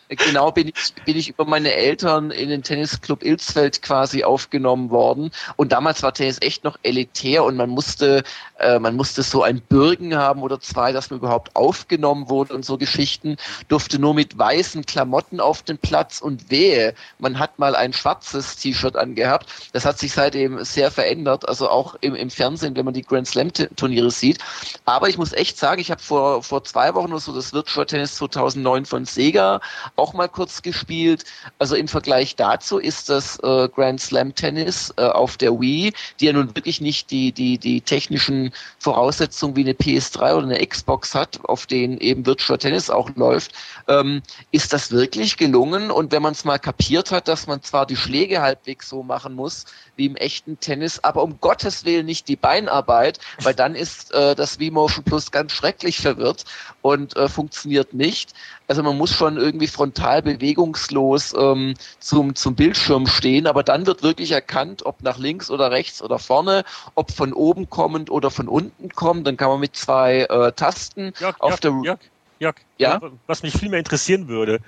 [0.08, 5.30] genau bin ich, bin ich über meine Eltern in den Tennisclub Ilsfeld quasi aufgenommen worden.
[5.56, 8.22] Und damals war Tennis echt noch elitär und man musste,
[8.58, 12.64] äh, man musste so ein Bürgen haben oder zwei, dass man überhaupt aufgenommen wurde und
[12.64, 13.36] so Geschichten.
[13.68, 18.56] Durfte nur mit weißen Klamotten auf den Platz und wehe, man hat mal ein schwarzes
[18.56, 19.46] T-Shirt angehabt.
[19.72, 23.26] Das hat sich seitdem sehr verändert, also auch im, im Fernsehen, wenn man die Grand
[23.26, 24.38] Slam Turniere sieht.
[24.84, 27.86] Aber ich muss echt sagen, ich habe vor, vor zwei Wochen oder so das Virtual
[27.86, 29.60] Tennis 2009 von Sega
[29.96, 31.24] auch mal kurz gespielt.
[31.58, 36.26] Also im Vergleich dazu ist das äh, Grand Slam Tennis äh, auf der Wii, die
[36.26, 41.14] ja nun wirklich nicht die, die, die technischen Voraussetzungen wie eine PS3 oder eine Xbox
[41.14, 43.52] hat, auf denen eben Virtual Tennis auch läuft,
[43.88, 45.90] ähm, ist das wirklich gelungen.
[45.90, 49.34] Und wenn man es mal kapiert hat, dass man zwar die Schläge halbwegs so machen
[49.34, 49.64] muss
[49.96, 54.34] wie im echten Tennis, aber um Gottes Willen nicht die Beinarbeit, weil dann ist äh,
[54.34, 56.44] das V-Motion Plus ganz schrecklich verwirrt
[56.82, 58.32] und äh, funktioniert nicht.
[58.66, 64.02] Also man muss schon irgendwie frontal bewegungslos ähm, zum, zum Bildschirm stehen, aber dann wird
[64.02, 66.64] wirklich erkannt, ob nach links oder rechts oder vorne,
[66.94, 69.26] ob von oben kommend oder von unten kommt.
[69.26, 71.72] Dann kann man mit zwei äh, Tasten Jörg, auf Jörg, der...
[71.82, 71.98] Jörg,
[72.38, 73.00] Jörg, ja?
[73.26, 74.60] was mich viel mehr interessieren würde.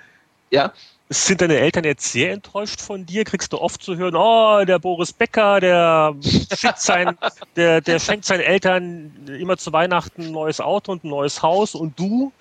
[0.50, 0.72] Ja?
[1.08, 3.24] Sind deine Eltern jetzt sehr enttäuscht von dir?
[3.24, 7.16] Kriegst du oft zu hören, oh, der Boris Becker, der schickt sein,
[7.56, 11.74] der, der schenkt seinen Eltern immer zu Weihnachten ein neues Auto und ein neues Haus
[11.74, 12.32] und du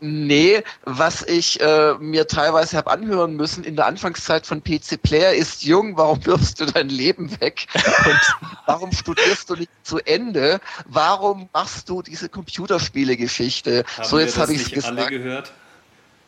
[0.00, 5.32] Nee, was ich äh, mir teilweise habe anhören müssen in der Anfangszeit von PC Player
[5.32, 7.66] ist, Jung, warum wirfst du dein Leben weg?
[7.74, 8.20] Und
[8.66, 10.60] warum studierst du nicht zu Ende?
[10.86, 13.84] Warum machst du diese Computerspiele-Geschichte?
[14.02, 14.96] So, jetzt habe ich es gesagt.
[14.96, 15.52] Alle gehört?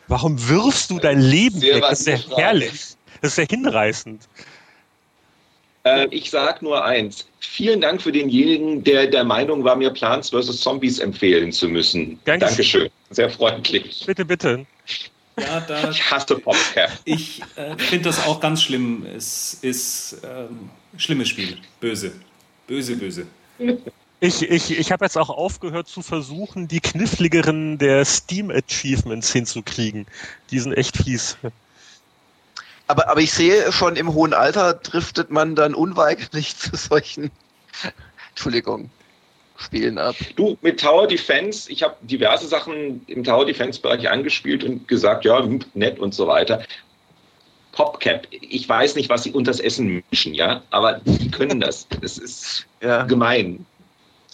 [0.07, 1.83] Warum wirfst du dein Leben Sehr weg?
[1.83, 2.97] Das ist sehr herrlich.
[3.21, 4.27] Das ist sehr hinreißend.
[5.95, 7.27] Äh, ich sage nur eins.
[7.39, 10.59] Vielen Dank für denjenigen, der der Meinung war, mir Plants vs.
[10.61, 12.19] Zombies empfehlen zu müssen.
[12.25, 12.49] Dankeschön.
[12.49, 12.89] Dankeschön.
[13.09, 14.03] Sehr freundlich.
[14.05, 14.65] Bitte, bitte.
[15.39, 16.91] Ja, da, ich hasse Popcap.
[17.05, 19.05] Ich äh, finde das auch ganz schlimm.
[19.15, 21.57] Es ist ähm, schlimmes Spiel.
[21.79, 22.11] Böse.
[22.65, 23.27] Böse, böse.
[24.19, 30.07] Ich, ich, ich habe jetzt auch aufgehört zu versuchen, die kniffligeren der Steam-Achievements hinzukriegen.
[30.49, 31.37] Die sind echt fies.
[32.87, 37.31] Aber, aber ich sehe schon, im hohen Alter driftet man dann unweigerlich zu solchen,
[38.29, 38.89] Entschuldigung,
[39.57, 40.15] Spielen ab.
[40.35, 45.43] Du, mit Tower Defense, ich habe diverse Sachen im Tower Defense-Bereich angespielt und gesagt, ja,
[45.73, 46.63] nett und so weiter.
[47.71, 51.87] PopCap, ich weiß nicht, was sie unter das Essen mischen, ja, aber die können das.
[52.01, 53.03] Das ist ja.
[53.03, 53.65] gemein.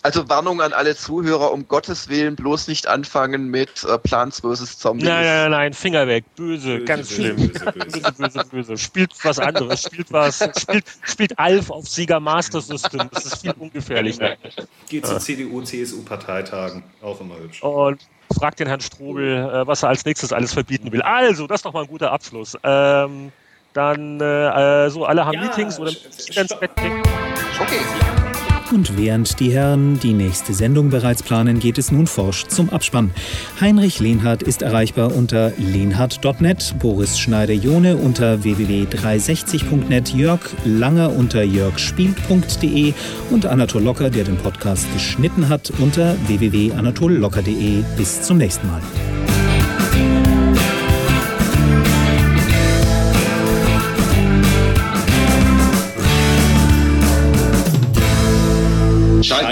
[0.03, 4.77] Also Warnung an alle Zuhörer, um Gottes Willen bloß nicht anfangen mit äh, Plants vs.
[4.77, 5.07] Zombies.
[5.07, 7.35] Nein, nein, nein, Finger weg, böse, böse ganz böse, schlimm.
[7.37, 8.01] Böse böse.
[8.01, 13.09] böse, böse, böse, Spielt was anderes, spielt was, spielt, spielt Alf auf Sega Master System,
[13.13, 14.35] das ist viel ungefährlicher.
[14.89, 17.63] Geht zu CDU, CSU-Parteitagen, auch immer hübsch.
[17.63, 18.01] Und
[18.37, 21.01] fragt den Herrn Strobel, äh, was er als nächstes alles verbieten will.
[21.01, 22.57] Also, das ist doch mal ein guter Abschluss.
[22.61, 23.31] Ähm,
[23.71, 26.71] dann, äh, so, alle haben ja, Meetings oder ins Bett
[27.59, 28.22] Okay.
[28.71, 33.11] Und während die Herren die nächste Sendung bereits planen, geht es nun forsch zum Abspann.
[33.59, 42.93] Heinrich Lehnhardt ist erreichbar unter lehnhardt.net, Boris Schneider-Jone unter www.360.net, Jörg Langer unter jörgspielt.de
[43.31, 47.83] und Anatol Locker, der den Podcast geschnitten hat, unter www.anatollocker.de.
[47.97, 48.81] Bis zum nächsten Mal.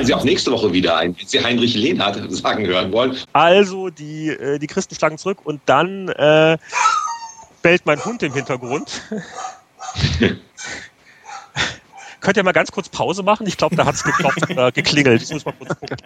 [0.02, 3.16] Schalten Sie auch nächste Woche wieder ein, wenn Sie Heinrich Lehnhardt sagen hören wollen.
[3.34, 6.58] Also, die, äh, die Christen schlagen zurück und dann äh,
[7.62, 9.04] bellt mein Hund im Hintergrund.
[12.20, 13.46] Könnt ihr mal ganz kurz Pause machen?
[13.46, 15.22] Ich glaube, da hat es geklopft, äh, geklingelt.
[15.22, 15.98] Ich muss mal kurz gucken.